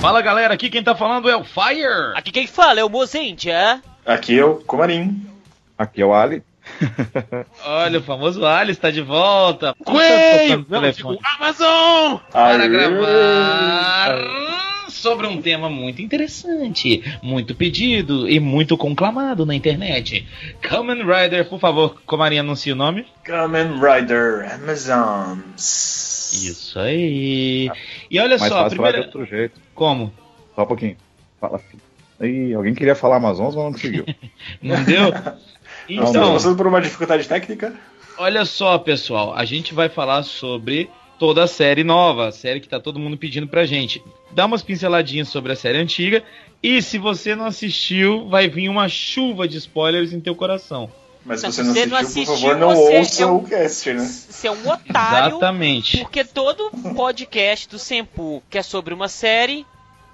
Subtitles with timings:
[0.00, 2.14] Fala galera, aqui quem tá falando é o Fire.
[2.14, 3.82] Aqui quem fala é o Mozendia.
[4.04, 5.26] Aqui é o Comarim.
[5.76, 6.42] Aqui é o Ali.
[7.66, 9.74] Olha, o famoso Ali está de volta.
[9.84, 10.64] Queen!
[10.68, 12.18] Não, tipo, Amazon!
[12.30, 12.68] para Aê!
[12.68, 14.18] gravar
[14.88, 20.26] sobre um tema muito interessante, muito pedido e muito conclamado na internet.
[20.62, 23.06] Kamen Rider, por favor, Comarim anuncia o nome.
[23.24, 26.10] Kamen Rider Amazons.
[26.32, 27.70] Isso aí.
[28.10, 29.00] E olha Mais só, a falar de primeira.
[29.02, 29.60] outro jeito.
[29.74, 30.12] Como?
[30.54, 30.96] Só um pouquinho.
[31.40, 31.82] Fala, filho.
[32.20, 34.04] Ih, alguém queria falar Amazonas, mas não conseguiu.
[34.60, 35.08] Não deu?
[35.88, 37.74] Então, passando por uma dificuldade técnica?
[38.18, 42.68] olha só, pessoal, a gente vai falar sobre toda a série nova, a série que
[42.68, 44.02] tá todo mundo pedindo pra gente.
[44.32, 46.22] Dá umas pinceladinhas sobre a série antiga
[46.62, 50.90] e se você não assistiu, vai vir uma chuva de spoilers em teu coração.
[51.24, 53.36] Mas Não, você se não você assistiu, não por assistiu, favor, não ouça é um-
[53.36, 54.04] o cast, né?
[54.04, 55.30] Você é um otário.
[55.36, 55.98] Exatamente.
[55.98, 59.66] Porque todo podcast do Senpu que é sobre uma série,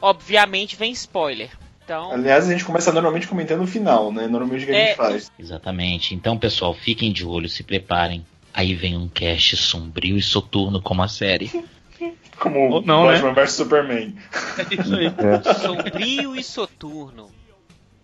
[0.02, 1.50] obviamente vem spoiler.
[1.84, 4.26] Então, Aliás, a gente começa normalmente comentando o final, né?
[4.26, 5.30] Normalmente o que a É, gente faz.
[5.38, 6.14] Exatamente.
[6.16, 8.26] Então, pessoal, fiquem de olho, se preparem.
[8.52, 11.50] Aí vem um cast sombrio e soturno como a série.
[12.38, 14.14] Como Ou não, Batman vs Superman.
[14.58, 15.06] É isso aí.
[15.06, 15.54] É.
[15.54, 17.30] sombrio e soturno.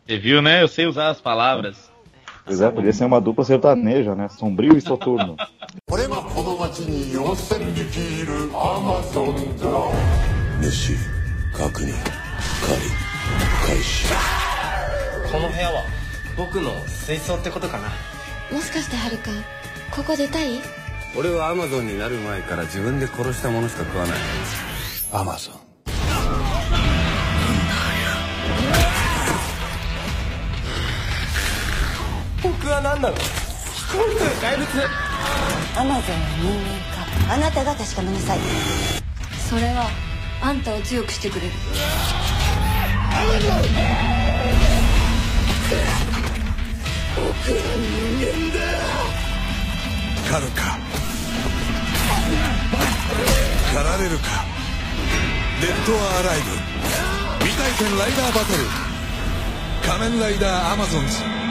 [0.07, 0.63] Você viu, né?
[0.63, 1.92] Eu sei usar as palavras.
[2.45, 4.29] Pois é, podia ser uma dupla sertaneja, né?
[4.29, 5.37] Sombrio e soturno.
[5.91, 9.65] 俺がこの町に要請できるアマゾンだ
[10.71, 10.95] 主
[11.57, 11.87] 確認。
[11.87, 11.93] 狩り。
[13.67, 14.05] 開始
[15.31, 15.83] この部屋は
[16.37, 17.89] 僕の水槽ってことかな。
[18.51, 19.31] もしかしてはるか
[19.95, 20.61] ここ出たい？
[21.17, 24.17] 俺はアマゾンになる前から自分で殺したものしか食わない。
[25.13, 25.62] アマゾン
[32.63, 33.17] 僕は何なの？
[33.17, 33.23] 飛
[33.91, 34.65] 行機怪物。
[35.77, 36.79] アマゾンは人間
[37.27, 37.35] か。
[37.35, 38.39] あなたが確かめなさい。
[39.51, 39.91] それは
[40.41, 41.53] あんたを強くしてくれる。
[50.31, 50.79] 狩るか
[53.75, 54.45] 狩られるか？
[55.61, 56.53] デッド・ア・アライブ。
[57.45, 58.63] 未体験ライダーバトル。
[59.85, 61.42] 仮面ライダーアマゾンズ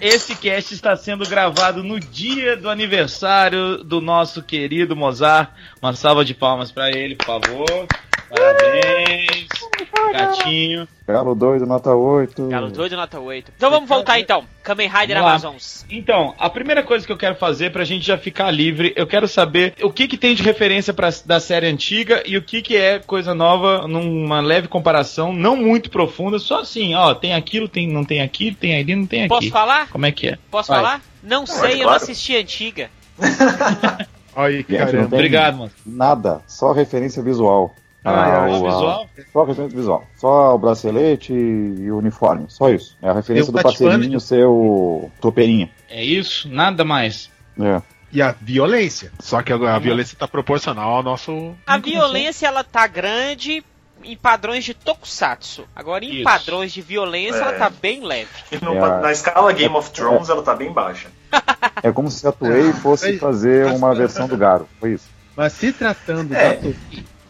[0.00, 5.50] Esse cast está sendo gravado no dia do aniversário do nosso querido Mozart.
[5.82, 7.86] Uma salva de palmas para ele, por favor.
[8.28, 9.37] Parabéns,
[10.12, 10.88] gatinho.
[11.06, 12.48] Galo doido, nota 8.
[12.48, 13.52] Galo doido, nota 8.
[13.56, 14.44] Então vamos voltar então.
[14.62, 15.30] Kamen Rider Vamos lá.
[15.30, 15.86] Amazons.
[15.90, 19.26] Então, a primeira coisa que eu quero fazer pra gente já ficar livre, eu quero
[19.26, 22.76] saber o que que tem de referência pra, da série antiga e o que que
[22.76, 27.88] é coisa nova numa leve comparação, não muito profunda, só assim, ó, tem aquilo, tem,
[27.88, 29.28] não tem aquilo, tem ali, não tem aqui.
[29.28, 29.88] Posso falar?
[29.88, 30.38] Como é que é?
[30.50, 30.82] Posso Vai.
[30.82, 31.02] falar?
[31.22, 32.02] Não sei, eu não claro.
[32.02, 32.90] assisti a antiga.
[34.36, 35.08] Aí, caramba.
[35.08, 35.70] tem Obrigado, mano.
[35.84, 37.74] Nada, só referência visual.
[38.04, 39.06] Ah, Ao- é, visual?
[39.32, 40.04] Só referência visual.
[40.16, 42.46] Só o bracelete e o uniforme.
[42.48, 42.96] Só isso.
[43.02, 45.68] É a referência o do parceirinho ser o topeirinha.
[45.90, 47.30] É isso, nada mais.
[47.60, 47.82] É.
[48.12, 49.12] E a violência.
[49.20, 51.54] Só que a, a violência tá proporcional ao nosso.
[51.66, 53.62] A violência ela tá grande
[54.04, 55.64] em padrões de tokusatsu.
[55.74, 56.24] Agora em Isso.
[56.24, 57.42] padrões de violência É.
[57.42, 58.28] ela tá bem leve.
[58.62, 59.00] No- É.
[59.02, 61.08] Na escala Game of Thrones, ela tá bem baixa.
[61.82, 64.68] É como se a Toei fosse Mas- fazer uma versão do Garo.
[64.80, 65.08] Foi isso.
[65.36, 66.54] Mas se tratando É.
[66.54, 66.76] da Toei,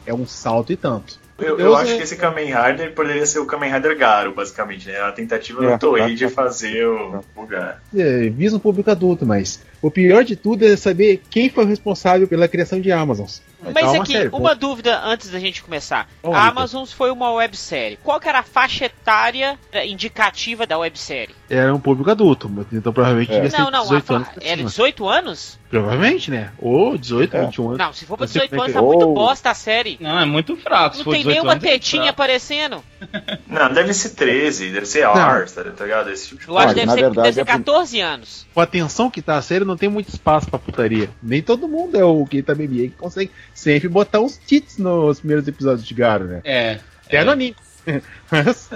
[0.08, 1.18] é um salto e tanto.
[1.38, 5.00] Eu, Eu acho que esse Kamen Rider poderia ser o Kamen Rider Garo, basicamente, né?
[5.00, 6.14] A tentativa É, do Toei é.
[6.14, 7.76] de fazer o, o Garo.
[7.96, 11.68] É, visa um público adulto, mas o pior de tudo é saber quem foi o
[11.68, 13.42] responsável pela criação de Amazons.
[13.60, 14.54] Mas Então, é uma aqui, uma pô.
[14.54, 16.08] dúvida antes da gente começar.
[16.22, 16.48] Ô, a Vitor.
[16.48, 17.98] Amazon foi uma websérie.
[18.04, 21.34] Qual que era a faixa etária eh, indicativa da websérie?
[21.50, 23.48] Era um público adulto, mas então provavelmente É.
[23.58, 24.28] Não, não, a 18 fa- anos.
[24.40, 24.68] era cima.
[24.68, 25.58] 18 anos?
[25.68, 26.50] Provavelmente, né?
[26.60, 27.40] Ou 18, É.
[27.46, 27.78] 21 anos.
[27.78, 29.98] Não, se for pra Não sei 18 como é anos, tá muito bosta a série.
[30.00, 30.96] Não, é muito fraco.
[30.96, 32.10] se Não tem 18 nenhuma anos, é tetinha fraco.
[32.22, 32.84] aparecendo.
[33.48, 36.10] Não, deve ser 13, deve ser Ars, tá ligado?
[36.10, 37.52] Esse tipo de Eu acho que Olha, deve na ser, verdade, deve ser é por-
[37.58, 38.46] 14 anos.
[38.54, 41.08] Com a atenção que tá a série, não tem muito espaço pra putaria.
[41.22, 45.46] Nem todo mundo é o Keita BB que consegue sempre botar uns tits nos primeiros
[45.46, 46.40] episódios de Garo, né?
[46.44, 46.78] É.
[47.06, 47.54] Até no anime.
[48.30, 48.68] Mas,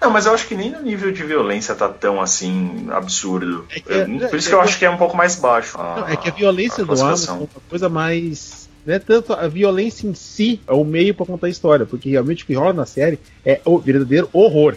[0.00, 3.64] Não, mas eu acho que nem no nível de violência tá tão assim absurdo.
[3.70, 5.78] É que- Eu- por isso que eu acho que é um pouco mais baixo.
[5.78, 8.68] não, é que a violência a do Amazon é uma coisa mais.
[8.84, 12.10] Não é tanto a violência em si, é o meio pra contar a história, porque
[12.10, 14.74] realmente o que rola na série é o verdadeiro horror,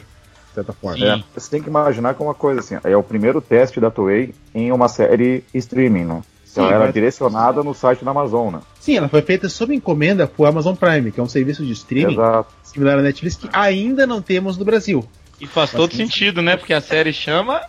[0.55, 1.05] certa forma.
[1.05, 3.91] É, você tem que imaginar que é uma coisa assim, é o primeiro teste da
[3.91, 6.21] Toei em uma série streaming, né?
[6.43, 8.59] Sim, Ela era mas- direcionada no site da Amazon, né?
[8.79, 12.13] Sim, ela foi feita sob encomenda pro Amazon Prime, que é um serviço de streaming
[12.13, 12.53] Exato.
[12.63, 15.05] similar à Netflix que ainda não temos no Brasil.
[15.39, 16.55] E faz todo sentido, né?
[16.55, 17.61] Porque a série chama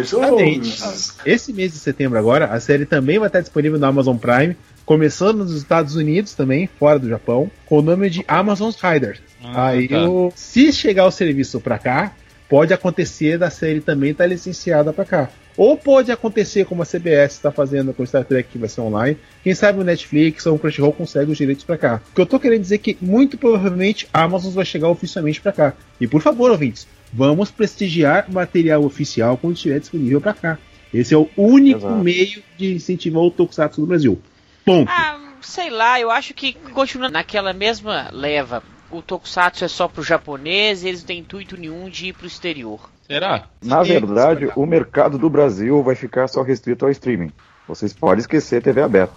[0.00, 0.78] Exatamente.
[1.24, 5.38] Esse mês de setembro agora, a série também vai estar disponível no Amazon Prime, começando
[5.38, 9.20] nos Estados Unidos também, fora do Japão, com o nome de Amazon's Rider.
[9.42, 10.08] Ah, Aí, tá.
[10.08, 12.12] o- se chegar o serviço pra cá,
[12.48, 15.30] pode acontecer da série também estar licenciada pra cá.
[15.56, 19.18] Ou pode acontecer como a CBS está fazendo com Star Trek que vai ser online.
[19.42, 22.00] Quem sabe o Netflix ou o Crunchyroll consegue os direitos pra cá.
[22.12, 25.40] O que eu tô querendo dizer é que muito provavelmente a Amazon vai chegar oficialmente
[25.40, 25.74] pra cá.
[26.00, 30.58] E por favor, ouvintes, vamos prestigiar material oficial quando estiver disponível pra cá.
[30.94, 31.94] Esse é o único Exato.
[32.02, 34.20] meio de incentivar o Tokusatsu no Brasil.
[34.64, 34.90] Ponto.
[34.90, 38.62] Ah, sei lá, eu acho que continua naquela mesma leva.
[38.90, 42.90] O Tokusatsu é só pro japonês, eles não têm intuito nenhum de ir pro exterior.
[43.06, 43.44] Será?
[43.62, 47.30] Na Sim, verdade, é o mercado do Brasil vai ficar só restrito ao streaming.
[47.68, 49.14] Vocês podem esquecer TV aberta.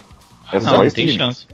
[0.52, 1.16] É só Não, não tem streaming.
[1.16, 1.46] chance.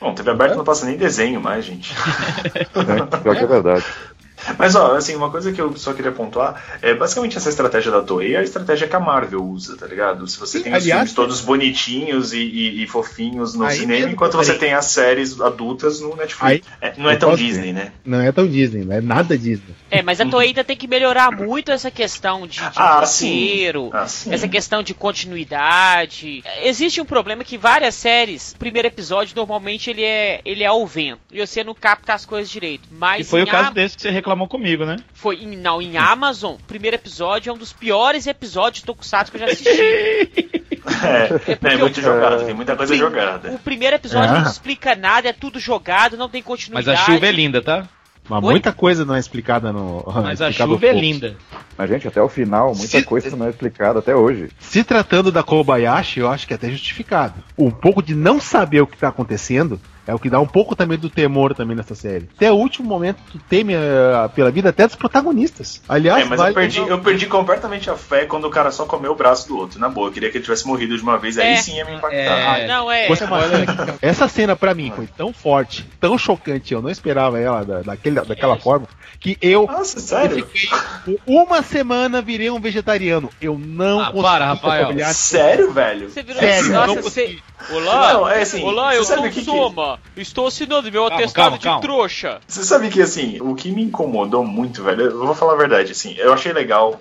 [0.00, 1.92] Bom, TV aberta não passa nem desenho mais, gente.
[1.94, 3.18] Né?
[3.22, 3.84] Pior que é verdade.
[4.58, 8.02] Mas, ó, assim, uma coisa que eu só queria pontuar é basicamente essa estratégia da
[8.02, 10.26] Toei é a estratégia que a Marvel usa, tá ligado?
[10.26, 13.92] Se você Sim, tem os aliás, filmes todos bonitinhos e, e- e fofinhos no cinema,
[13.92, 16.42] mesmo, enquanto você aí- tem as séries adultas no Netflix.
[16.42, 17.92] Aí- É, não é tão posso Disney, né?
[18.04, 19.74] Não é tão Disney, não é nada Disney.
[19.90, 23.90] É, mas a Toei ainda tem que melhorar muito essa questão de, de Ah, roteiro.
[23.92, 26.42] Ah, essa questão de continuidade.
[26.62, 30.84] Existe um problema que várias séries, o primeiro episódio normalmente ele é ele é ao
[30.86, 32.88] vento e você não capta as coisas direito.
[32.90, 34.96] Mas E foi o caso Am- desse que você reclamou comigo, né?
[35.14, 39.30] foi em, não em Amazon, o primeiro episódio é um dos piores episódios de Tokusatsu
[39.32, 40.64] que eu já assisti.
[41.02, 43.52] É, porque é muito eu- jogado, tem muita coisa jogada.
[43.52, 44.40] O primeiro episódio Ah.
[44.40, 46.90] não explica nada, é tudo jogado, não tem Mas continuidade.
[46.90, 47.88] a chuva é linda, tá?
[48.28, 48.50] Mas Oi?
[48.52, 50.04] muita coisa não é explicada no.
[50.22, 51.36] Mas a chuva é linda.
[51.76, 54.50] Mas, gente, até o final, muita Se- coisa não é explicada até hoje.
[54.58, 57.34] Se tratando da Kobayashi, eu acho que é até justificado.
[57.56, 60.74] Um pouco de não saber o que tá acontecendo é o que dá um pouco
[60.76, 62.28] também do temor também nessa série.
[62.36, 65.80] Até o último momento tu teme eh, pela vida até dos protagonistas.
[65.88, 68.84] Aliás, É, mas vale eu perdi, eu perdi completamente a fé quando o cara só
[68.84, 69.78] comeu o braço do outro.
[69.80, 71.56] Na boa, eu queria que ele tivesse morrido de uma vez, aí É.
[71.56, 72.58] sim ia me impactar.
[72.60, 72.66] É.
[72.66, 73.08] Não, é.
[73.08, 73.24] Você-
[74.02, 78.20] Essa cena pra mim foi tão forte, tão chocante, eu não esperava ela da, daquele,
[78.20, 78.86] daquela forma,
[79.20, 80.46] que eu Nossa, sério?
[80.46, 83.30] fiquei por uma semana virei um vegetariano.
[83.40, 84.84] Eu não Ah, consegui para, Rafael.
[84.84, 86.10] acompanhar- Sério, velho?
[86.10, 87.38] Você virou Sério, nossa, não você...
[87.70, 89.98] Olá, Não, é assim, olá, eu sou o que que- Soma.
[90.16, 91.80] Estou assinando meu Calma, atestado calma, de calma.
[91.80, 92.40] trouxa.
[92.46, 95.92] Você sabe que, assim, o que me incomodou muito, velho, eu vou falar a verdade,
[95.92, 97.00] assim, eu achei legal.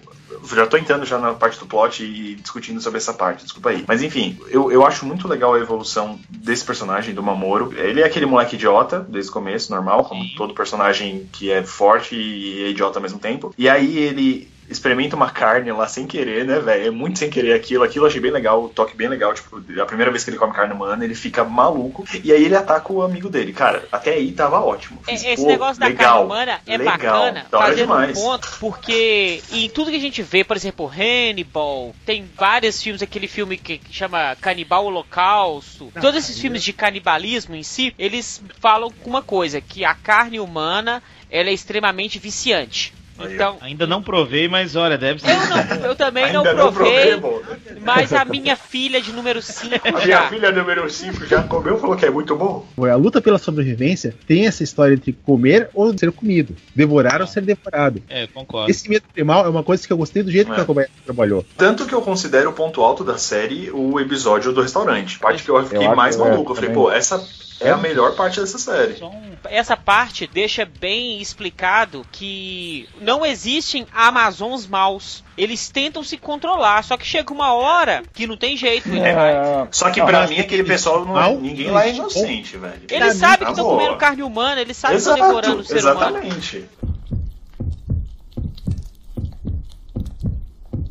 [0.55, 3.83] Já tô entrando já na parte do plot e discutindo sobre essa parte, desculpa aí.
[3.87, 7.73] Mas enfim, eu, eu acho muito legal a evolução desse personagem, do Mamoro.
[7.77, 12.15] Ele é aquele moleque idiota, desde o começo, normal, como todo personagem que é forte
[12.15, 13.53] e é idiota ao mesmo tempo.
[13.57, 16.87] E aí ele experimenta uma carne lá sem querer, né, velho?
[16.87, 17.83] É muito sem querer aquilo.
[17.83, 19.33] Aquilo eu achei bem legal, o toque bem legal.
[19.33, 22.05] Tipo, a primeira vez que ele come carne humana, ele fica maluco.
[22.23, 23.53] E aí ele ataca o amigo dele.
[23.53, 24.99] Cara, até aí tava ótimo.
[25.03, 28.19] Fiz, Esse negócio da legal, carne humana é legal, bacana, da hora fazendo um demais.
[28.19, 33.27] ponto, porque em tudo que a gente vê, por exemplo, Hannibal, tem vários filmes, aquele
[33.27, 39.09] filme que chama Canibal Holocausto, todos esses filmes de canibalismo em si, eles falam com
[39.09, 42.93] uma coisa, que a carne humana, ela é extremamente viciante.
[43.19, 45.29] Então, Ainda não provei, mas olha, deve ser.
[45.29, 47.41] eu, não, eu também Ainda não provei, provei,
[47.81, 51.79] mas a minha filha de número 5 A minha filha número 5 já comeu e
[51.79, 52.65] falou que é muito bom.
[52.91, 57.41] A luta pela sobrevivência tem essa história entre comer ou ser comido, devorar ou ser
[57.41, 58.01] devorado.
[58.09, 58.69] É, concordo.
[58.69, 60.55] Esse medo primal é uma coisa que eu gostei do jeito É.
[60.55, 61.45] que a Kobayashi trabalhou.
[61.57, 65.19] Tanto que eu considero o ponto alto da série o episódio do restaurante.
[65.19, 66.51] Parte que eu fiquei acho, mais é, maluco.
[66.51, 67.23] Eu falei, pô, essa
[67.62, 68.96] é a melhor parte dessa série.
[69.44, 75.24] Essa parte deixa bem explicado que não existem Amazons maus.
[75.36, 78.88] Eles tentam se controlar, só que chega uma hora que não tem jeito.
[78.88, 81.84] Ele, É, Só que Não, pra mas mim, aquele pessoal, não, Não, ninguém não lá
[81.84, 82.82] é existe inocente, velho.
[82.88, 83.78] ele sabe que estão boa.
[83.78, 86.18] comendo carne humana, ele sabe que estão Exato, devorando o ser humano.
[86.18, 86.68] exatamente.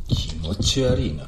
[0.10, 1.26] 気持ち悪いな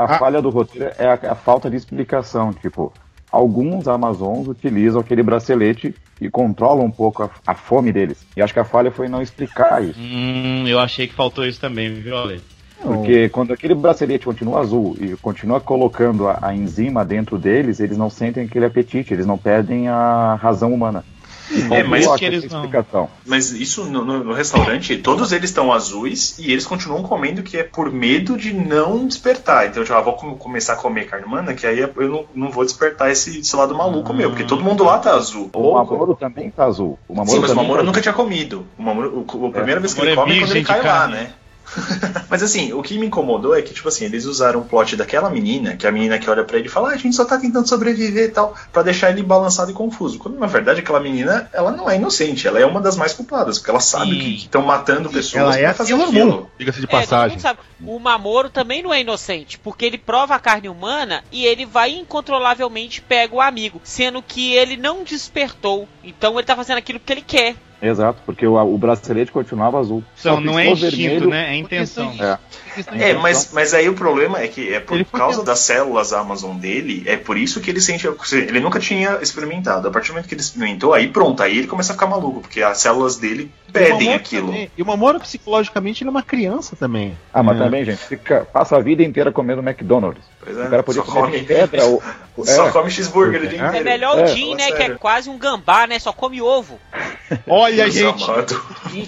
[0.00, 0.18] A Ah.
[0.18, 2.54] falha do roteiro é a, a falta de explicação.
[2.54, 2.90] Tipo,
[3.30, 8.24] alguns Amazons utilizam aquele bracelete e controlam um pouco a, a fome deles.
[8.34, 10.00] E acho que a falha foi não explicar isso.
[10.00, 12.40] Hum, eu achei que faltou isso também, viu, Ale?
[12.82, 17.98] Porque quando aquele bracelete continua azul e continua colocando a, a enzima dentro deles, eles
[17.98, 21.04] não sentem aquele apetite, eles não perdem a razão humana.
[21.70, 22.62] É, mas que eles não-.
[23.26, 27.56] Mas isso no, no- no restaurante, todos eles estão azuis e eles continuam comendo que
[27.56, 29.66] é por medo de não despertar.
[29.66, 32.50] Então, tipo, ah, vou com- começar a comer carne humana, que aí eu não, não
[32.50, 35.50] vou despertar esse, esse lado maluco meu, porque todo mundo lá tá azul.
[35.52, 36.98] O Mamoro também tá azul.
[37.08, 38.66] O Mamoro Sim, mas o Mamoro tá nunca tinha comido.
[38.78, 41.06] O Mamoro, o- a primeira vez que ele é come é quando ele cai lá,
[41.08, 41.30] né?
[42.28, 45.30] Mas assim, o que me incomodou é que, tipo assim, eles usaram o plot daquela
[45.30, 47.24] menina, que é a menina que olha pra ele e fala, ah, a gente só
[47.24, 50.18] tá tentando sobreviver e tal, pra deixar ele balançado e confuso.
[50.18, 53.58] Quando na verdade aquela menina, ela não é inocente, ela é uma das mais culpadas,
[53.58, 54.18] porque ela sabe Sim.
[54.18, 56.12] que estão matando pessoas Ela é a fazer Sailor.
[56.12, 57.38] Moon, diga-se de É, passagem.
[57.84, 61.90] O Mamoro também não é inocente, porque ele prova a carne humana e ele vai
[61.90, 65.88] incontrolavelmente pega o amigo, sendo que ele não despertou.
[66.04, 67.56] Então ele tá fazendo aquilo que ele quer.
[67.82, 70.04] Exato, porque o, o bracelete continuava azul.
[70.18, 71.30] Então, não é instinto, vermelho.
[71.30, 71.54] né?
[71.54, 72.14] É intenção.
[72.18, 72.38] É.
[72.92, 76.56] É, mas, mas aí o problema é que é por Ele causa das células Amazon
[76.56, 78.06] dele, é por isso que ele sente.
[78.32, 79.88] Ele nunca tinha experimentado.
[79.88, 82.40] A partir do momento que ele experimentou, aí pronto, aí ele começa a ficar maluco,
[82.40, 84.46] porque as células dele pedem Mamoro aquilo.
[84.48, 87.16] também- E o Mamoro, psicologicamente, ele é uma criança também.
[87.32, 87.64] Ah, mas É.
[87.64, 90.22] também, gente, fica, passa a vida inteira comendo McDonald's.
[90.42, 92.02] Pois O é, cara podia só comer come, pedra ou.
[92.36, 92.70] ou- só é.
[92.72, 93.66] come cheeseburger o dia É.
[93.68, 93.76] inteiro.
[93.88, 94.66] É melhor É, o Jim, fala né?
[94.68, 94.98] Que é sério.
[94.98, 95.98] quase um gambá, né?
[95.98, 96.78] Só come ovo.
[97.46, 98.60] Olha, gente, amado.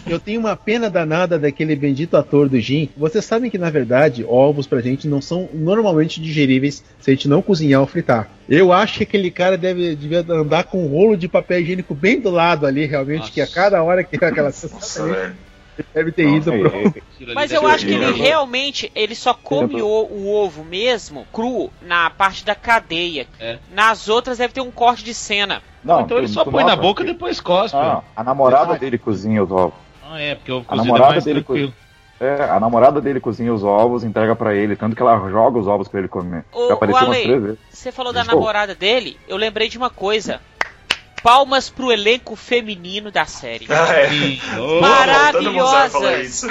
[0.07, 2.89] eu tenho uma pena danada daquele bendito ator do Jim.
[2.97, 7.29] Vocês sabem que, na verdade, ovos pra gente não são normalmente digeríveis se a gente
[7.29, 8.31] não cozinhar ou fritar.
[8.49, 12.19] Eu acho que aquele cara deve devia andar com um rolo de papel higiênico bem
[12.19, 13.33] do lado ali, realmente, Nossa.
[13.33, 15.15] que a cada hora que aquela sensação
[15.95, 16.95] deve ter ido pro.
[17.35, 22.09] Mas eu acho que ele realmente ele só come o, o ovo mesmo, cru, na
[22.09, 23.27] parte da cadeia.
[23.39, 23.59] É.
[23.75, 25.63] Nas outras deve ter um corte de cena.
[25.85, 27.77] Não, então ele só põe na boca e depois cospe.
[27.77, 29.75] Ah, a namorada dele cozinha os ovos.
[30.03, 31.75] Ah, é, porque o A cozido é namorada mais dele tranquilo.
[32.23, 35.67] É, a namorada dele cozinha os ovos, entrega pra ele, tanto que ela joga os
[35.67, 36.45] ovos pra ele comer.
[36.53, 37.59] Ô, Já apareceu umas Ale, três vezes.
[37.69, 40.41] Você falou da namorada dele, eu lembrei de uma coisa.
[41.23, 43.67] Palmas pro elenco feminino da série.
[43.71, 44.81] Ah, é.
[44.81, 46.45] Maravilhosas.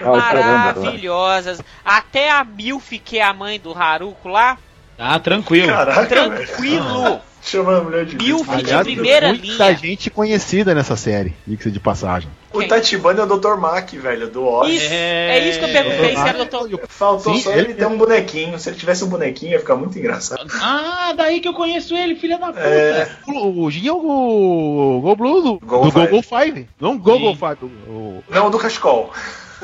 [0.00, 0.42] Ah, o né?
[0.42, 1.60] Maravilhosas.
[1.84, 4.58] Até a Milf, que é a mãe do Haruko lá,
[4.98, 5.68] Ah, tranquilo.
[5.68, 6.46] Caraca, velho.
[6.46, 7.20] tranquilo.
[7.44, 9.76] Chama a mulher de Milf de Aliás, primeira muita linha.
[9.76, 12.28] gente conhecida nessa série, diga-se de passagem.
[12.50, 13.56] O Tatibana é o Dr.
[13.58, 14.72] Mac, velho, do Oz.
[14.72, 16.80] Isso, é isso que eu perguntei, se era doutor.
[16.88, 18.58] Faltou Sim, só ele- ele ter um bonequinho.
[18.58, 20.46] Se ele tivesse um bonequinho, ia ficar muito engraçado.
[20.62, 22.60] Ah, daí que eu conheço ele, filha da puta.
[22.60, 25.90] É, O, o Gin é o Go, Go Blue do, Go.
[25.90, 26.66] Google Five.
[26.80, 27.40] Não Google Sim.
[27.40, 27.58] Five.
[27.62, 29.12] O, o, não, do Cachecol.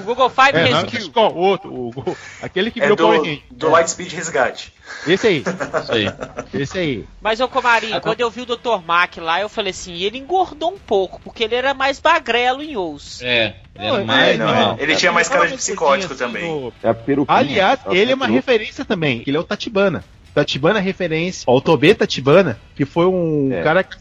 [0.00, 1.10] O Google Five é, não, Rescue.
[1.14, 1.72] o outro.
[1.72, 3.42] O, o- aquele que É virou Power do, Ranger.
[3.50, 4.72] do Lightspeed Resgate.
[5.06, 5.44] Esse aí.
[6.52, 7.04] Esse aí.
[7.20, 8.80] Mas, ô Comarinho, Ah, quando eu vi o Dr.
[8.84, 12.76] Mac lá, eu falei assim, ele engordou um pouco, porque ele era mais magrelo em
[12.76, 13.20] Ous.
[13.22, 14.76] É, ele Não, é, mais não, normal.
[14.78, 16.72] Ele tinha mais cara de Realmente psicótico assim, também.
[16.82, 17.38] É peruquinha.
[17.38, 19.22] Aliás, É o ele é uma referência também.
[19.26, 20.04] Ele é o Tatibana.
[20.34, 23.62] Tatibana é referência ao Tobê Tatibana, que foi um É.
[23.62, 23.96] cara que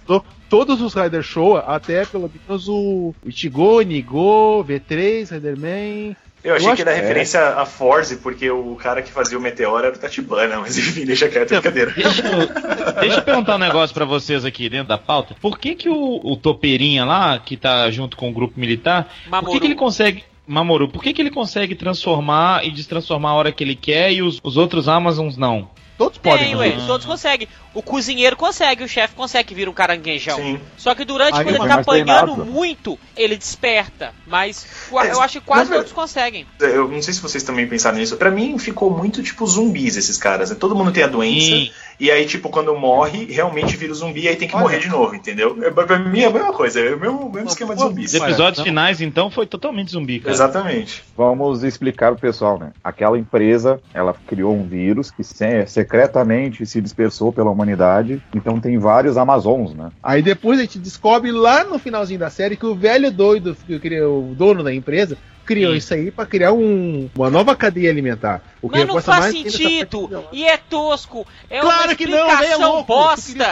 [0.50, 6.16] todos os Rider Show, até pelo menos o Ichigo, Nigo, V3, Riderman.
[6.42, 9.42] Eu achei Eu que era acho- referência a Forze, porque o cara que fazia o
[9.42, 11.92] Meteoro era o Tatibana, mas enfim, deixa quieto, brincadeira.
[11.92, 12.48] Deixa eu,
[13.02, 15.36] deixa eu perguntar um negócio pra vocês aqui dentro da pauta.
[15.42, 19.12] Por que que o, o Topeirinha lá, que tá junto com o grupo militar, por
[19.24, 19.60] que, Mamoru.
[19.60, 20.24] que ele consegue...
[20.48, 24.22] Mamoru, por que, que ele consegue transformar e destransformar a hora que ele quer e
[24.24, 25.70] os, os outros Amazons não?
[26.00, 27.46] Todos podem Tem, ué, todos conseguem.
[27.74, 30.38] O cozinheiro consegue, o chefe consegue vir um caranguejão.
[30.38, 30.58] Sim.
[30.78, 34.14] Só que durante, Aí quando ele tá apanhando muito, ele desperta.
[34.26, 36.48] Mas É, eu acho que quase todos conseguem.
[36.58, 38.16] Eu não sei se vocês também pensaram nisso.
[38.16, 40.52] Pra mim ficou muito tipo zumbis esses caras.
[40.52, 40.56] né?
[40.58, 41.48] Todo mundo tem a doença.
[41.48, 41.72] Sim.
[42.00, 44.64] E aí, tipo, quando morre, realmente vira o zumbi e aí tem que Olha.
[44.64, 45.58] morrer de novo, entendeu?
[45.62, 48.14] É, Pra mim é a mesma coisa, é o mesmo, mesmo esquema de Pô, zumbis.
[48.14, 50.32] Os episódios finais, então, foi totalmente zumbi, cara.
[50.34, 51.04] Exatamente.
[51.18, 52.72] Vamos explicar pro pessoal, né?
[52.84, 58.22] Aquela empresa, ela criou um vírus que se- secretamente se dispersou pela humanidade.
[58.34, 59.90] Então tem vários Amazons, né?
[60.02, 63.78] Aí depois a gente descobre lá no finalzinho da série que o velho doido, que
[63.80, 65.18] criou, o dono da empresa,
[65.50, 65.78] criou Sim.
[65.80, 68.40] isso aí pra criar um- uma nova cadeia alimentar.
[68.62, 70.28] O que Mas não faz mais ainda essa sentido.
[70.32, 71.26] E é tosco.
[71.50, 72.84] É Claro uma que não, velho, é explicação louco.
[72.84, 73.46] tu bosta.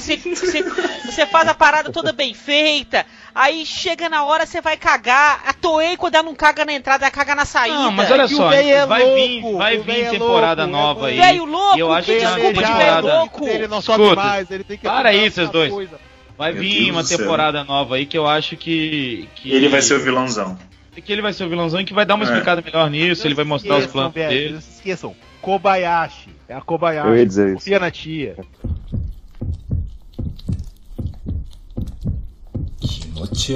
[0.00, 5.42] Você- faz a parada toda bem feita, aí chega na hora você vai cagar.
[5.46, 7.76] A Toei, quando ela não caga na entrada, ela caga na saída.
[7.76, 10.62] Não, mas olha que o só, é vai vir, louco, vai o vir é temporada
[10.64, 11.18] louco, nova é aí.
[11.18, 13.48] Velho louco, E eu acho que desculpa de velho louco.
[13.48, 14.22] Ele não sobe Escuta.
[14.22, 15.72] mais, ele tem que Para aí, vocês dois.
[15.72, 15.98] coisa.
[16.38, 19.26] Vai Meu vir Deus uma temporada nova aí que eu acho que.
[19.36, 20.58] que Ele vai ser o vilãozão.
[21.02, 22.28] Que ele vai ser o vilãozão e que vai dar uma É.
[22.28, 24.54] explicada melhor nisso, ele vai mostrar os Esqueçam, planos velho, dele.
[24.54, 25.14] Não se esqueçam.
[25.40, 26.30] Kobayashi.
[26.48, 27.08] É a Kobayashi.
[27.08, 27.56] Eu ia dizer isso.
[27.56, 28.36] Confia na tia.
[33.36, 33.54] 気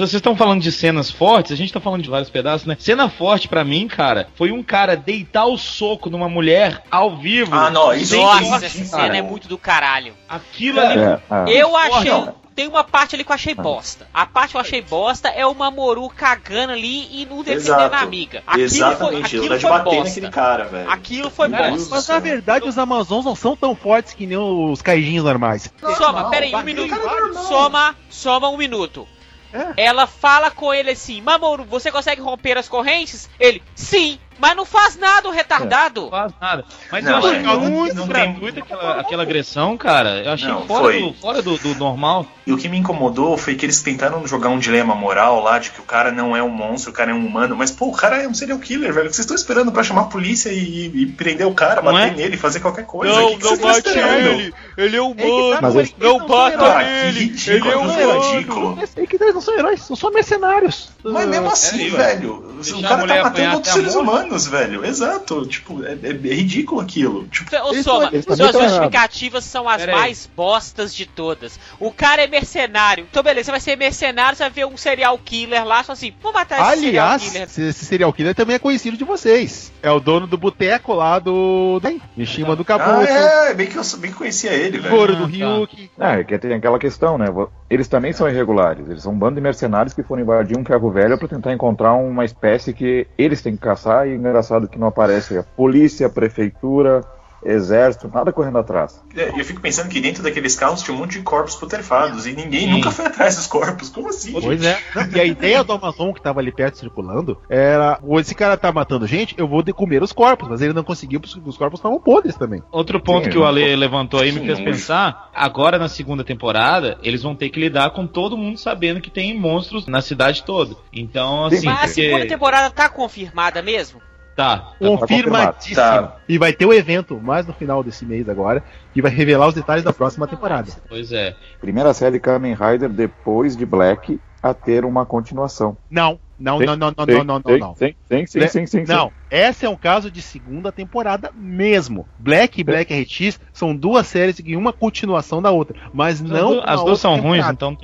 [0.00, 2.76] vocês estão falando de cenas fortes, a gente tá falando de vários pedaços, né?
[2.78, 7.54] Cena forte pra mim, cara, foi um cara deitar o soco numa mulher ao vivo.
[7.54, 9.04] Ah, não, isso Nossa, essa cara.
[9.04, 10.14] cena é muito do caralho.
[10.28, 11.00] Aquilo ali.
[11.00, 11.62] É, é.
[11.62, 12.12] Eu achei.
[12.54, 14.06] tem uma parte ali que eu achei bosta.
[14.12, 17.94] A parte que eu achei bosta é o Mamoru cagando ali e não defendendo Exato.
[17.94, 18.42] a amiga.
[18.46, 20.30] Aquilo Exatamente, foi, aquilo tá foi bater bosta.
[20.30, 20.90] cara, velho.
[20.90, 21.94] Aquilo foi Deus bosta.
[21.94, 25.72] Mas na verdade os Amazons não são tão fortes que nem os caijinhos normais.
[25.96, 26.94] Soma, Não, peraí, um minuto.
[26.94, 27.32] é.
[27.48, 29.06] Soma, soma um minuto.
[29.52, 29.84] É.
[29.84, 33.28] Ela fala com ele assim, Mamoru, você consegue romper as correntes?
[33.38, 36.02] Ele, sim, mas não faz nada, o retardado.
[36.02, 36.64] Não faz nada.
[36.90, 40.22] Mas Não, eu achei é, não- muito não gratuita aquela, aquela agressão, cara.
[40.24, 41.00] Eu achei Não, fora, foi.
[41.00, 42.26] do, fora do, do normal.
[42.46, 45.70] E o que me incomodou foi que eles tentaram jogar um dilema moral lá de
[45.70, 47.54] que o cara não é um monstro, o cara é um humano.
[47.56, 49.06] Mas, pô, o cara é um serial killer, velho.
[49.06, 51.92] O que vocês estão esperando pra chamar a polícia e, e prender o cara, Não
[51.92, 52.16] bater é?
[52.16, 53.14] nele, fazer qualquer coisa?
[53.22, 54.54] O que que vocês estão esperando?
[54.76, 58.78] Ele é humano, Mas eles- não bata Cara, que ridículo, aquilo foi ridículo.
[58.96, 60.90] É que eles não são heróis, são só mercenários.
[61.04, 64.29] Mas mesmo assim, velho, o cara tá matando outros seres morte.
[64.30, 64.84] Humanos, velho.
[64.84, 65.46] Exato.
[65.46, 67.26] Tipo, é, é- é ridículo aquilo.
[67.28, 69.98] Tipo, Ô, Soma, suas tão justificativas são as Pera aí.
[70.00, 71.58] mais bostas de todas.
[71.78, 73.06] O cara é mercenário.
[73.10, 76.12] Então, beleza, você vai ser mercenário, você vai ver um serial killer lá, só assim,
[76.22, 77.42] vou matar esse Aliás, serial killer.
[77.48, 79.72] esse esse serial killer também é conhecido de vocês.
[79.82, 81.80] É o dono do boteco lá do.
[82.16, 84.94] Em cima do ah, Caboclo, é, bem que eu bem que conhecia ele, velho.
[84.94, 85.32] Goro do Ah, tá.
[85.32, 85.90] Ryuki.
[85.98, 87.26] É, que tem aquela questão, né?
[87.68, 88.88] Eles também são irregulares.
[88.88, 91.94] Eles são um bando de mercenários que foram invadir um ferro velho pra tentar encontrar
[91.94, 94.08] uma espécie que eles têm que caçar.
[94.08, 97.02] E engraçado que não aparece a polícia, a prefeitura,
[97.42, 99.02] exército, nada correndo atrás.
[99.16, 102.32] É, Eu fico pensando que dentro daqueles carros tinha um monte de corpos putrefados e
[102.34, 102.70] ninguém Sim.
[102.72, 103.88] nunca foi atrás dos corpos.
[103.88, 104.32] Como assim?
[104.38, 104.78] Pois é.
[104.94, 108.58] Não, E a ideia do Amazon que tava ali perto circulando era: "Ô, esse cara
[108.58, 110.48] tá matando gente, eu vou comer os corpos.
[110.50, 112.62] Mas ele não conseguiu porque os corpos estavam podres também.
[112.70, 114.64] Outro ponto Sim, que o Ale levantou aí me Sim, fez não.
[114.66, 115.30] pensar.
[115.34, 119.38] Agora na segunda temporada, eles vão ter que lidar com todo mundo sabendo que tem
[119.38, 120.76] monstros na cidade toda.
[120.92, 123.98] Então, Sim, assim, Mas a porque- segunda temporada tá confirmada mesmo?
[124.36, 124.58] Tá.
[124.58, 125.76] tá Confirmadíssimo.
[125.76, 126.16] Tá.
[126.28, 129.54] E vai ter o evento mais no final desse mês agora, que vai revelar os
[129.54, 130.70] detalhes da próxima temporada.
[130.88, 131.34] Pois é.
[131.60, 135.76] Primeira série Kamen Rider depois de Black a ter uma continuação.
[135.90, 137.74] Não, não, Tem- não, não, não, Tem, não, não, tem, não.
[137.74, 138.24] Sim, Né?
[138.26, 138.84] sim, sim, sim.
[138.88, 142.06] Não, essa é um caso de segunda temporada mesmo.
[142.18, 146.82] Black e Black RX são duas séries e uma continuação da outra, mas não As
[146.82, 147.76] duas são outra ruins, temporada.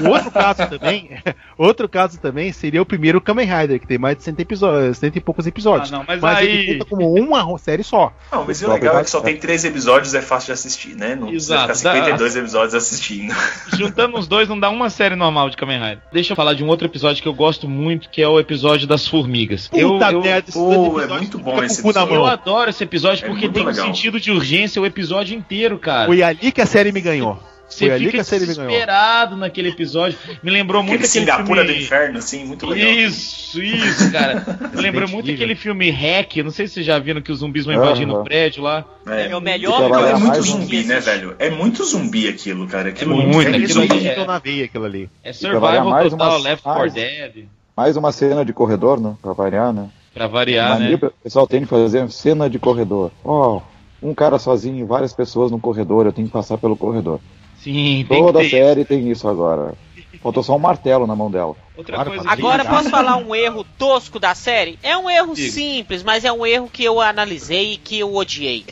[0.00, 0.04] então.
[0.10, 1.10] Outro caso também,
[1.58, 5.16] outro caso também seria o primeiro Kamen Rider, que tem mais de cento, episódios, cento
[5.16, 5.92] e poucos episódios.
[5.92, 8.12] Ah, não, mas ele aí- conta como uma série só.
[8.32, 11.14] Não, mas o legal é que só tem três episódios, é fácil de assistir, né?
[11.14, 11.76] Não precisa Exato.
[11.78, 13.34] ficar 52 episódios assistindo.
[13.76, 16.02] Juntando os dois não dá uma série normal de Kamen Rider.
[16.12, 18.86] Deixa eu falar de um outro episódio que eu gosto muito, que é o episódio
[18.86, 19.68] das formigas.
[19.68, 20.54] Puta eu, eu, merda, esses
[21.00, 22.14] É muito bom esse o episódio.
[22.14, 23.86] eu adoro esse episódio É porque tem um legal.
[23.86, 26.06] sentido de urgência o episódio inteiro, cara.
[26.06, 27.38] Foi ali que a série me ganhou.
[27.66, 28.68] Você Foi ali que fica a série me ganhou.
[28.70, 30.18] desesperado naquele episódio.
[30.42, 31.78] Me lembrou muito Aquele aquele Singapura filme...
[31.78, 32.88] do Inferno, assim, muito legal.
[32.92, 34.44] Isso, isso, cara.
[34.74, 36.36] Me lembrou muito aquele filme Hack.
[36.44, 38.20] Não sei se vocês já viram que os zumbis vão invadindo Aham.
[38.20, 38.84] o prédio lá.
[39.06, 41.34] É, É, melhor Fica lá, é é muito um zumbi, né, velho?
[41.38, 42.90] É muito zumbi aquilo, cara.
[42.90, 44.24] Aquilo É muito, é aquilo Aquilo ali é- é...
[44.26, 45.10] na veia, aquilo ali.
[45.24, 47.44] É Survival mais Total, umas- Left 4 mais- Dead.
[47.76, 49.14] Mais uma cena de corredor, né?
[49.22, 49.88] Pra variar, né?
[50.14, 51.08] Pra variar, Mania, né?
[51.08, 53.10] O pessoal tem que fazer cena de corredor.
[53.24, 53.60] Ó,
[54.00, 57.20] um cara sozinho e várias pessoas no corredor, eu tenho que passar pelo corredor.
[57.58, 58.56] Sim, tem Toda que ter.
[58.62, 59.74] série tem isso agora.
[60.22, 61.56] Faltou só um martelo na mão dela.
[61.76, 64.78] Outra Claro, Agora posso falar um erro tosco da série?
[64.82, 65.50] É um erro Diga.
[65.50, 68.64] simples, mas é um erro que eu analisei e que eu odiei.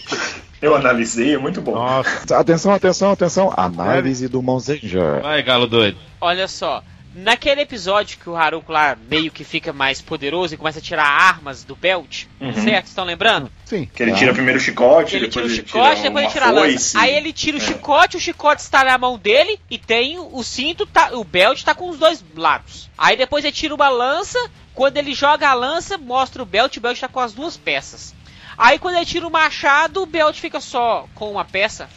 [0.61, 1.72] Eu analisei, é muito bom.
[1.72, 3.52] Nossa, Atenção, atenção, atenção.
[3.57, 5.20] Análise do Monzanger.
[5.20, 5.98] Vai, galo doido.
[6.20, 6.83] Olha só,
[7.14, 11.05] naquele episódio que o Haruko lá meio que fica mais poderoso e começa a tirar
[11.07, 12.53] armas do belt, Uhum.
[12.55, 12.87] certo?
[12.87, 13.51] Estão lembrando?
[13.64, 13.88] sim.
[13.94, 16.33] Que ele tira primeiro o chicote, Ele depois tira o ele chicote, tira depois ele
[16.33, 17.01] tira a lança.
[17.01, 17.64] Aí ele tira o É.
[17.64, 21.75] chicote, o chicote está na mão dele e tem o cinto, tá, o belt tá
[21.75, 22.88] com os dois lados.
[22.96, 24.38] Aí depois ele tira uma lança,
[24.75, 28.14] quando ele joga a lança, mostra o belt, o belt tá com as duas peças.
[28.57, 31.88] Aí quando ele tira o machado, o belt fica só com uma peça.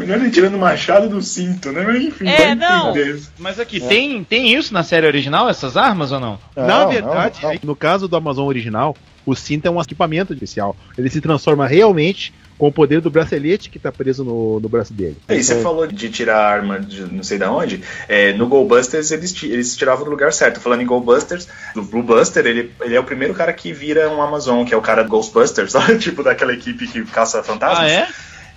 [0.00, 1.82] Melhor ele tirando o machado do cinto, né?
[1.86, 2.90] Mas enfim, É, não.
[2.90, 3.20] entender.
[3.38, 6.38] Mas aqui, tem, tem isso na série original, essas armas ou não?
[6.56, 7.58] Na Não, verdade, não, não.
[7.62, 10.74] no caso do Amazon original, o cinto é um equipamento especial.
[10.98, 14.92] Ele se transforma realmente com o poder do bracelete que tá preso no, no braço
[14.92, 15.16] dele.
[15.30, 17.82] E você falou de tirar a arma de não sei da onde.
[18.06, 20.60] É, no Goldbusters eles, eles tiravam do lugar certo.
[20.60, 24.20] Falando em Goldbusters, o Blue Buster, ele, ele é o primeiro cara que vira um
[24.20, 25.98] Amazon, que é o cara do Ghostbusters, sabe?
[25.98, 27.78] tipo daquela equipe que caça fantasmas.
[27.80, 28.08] Ah, é?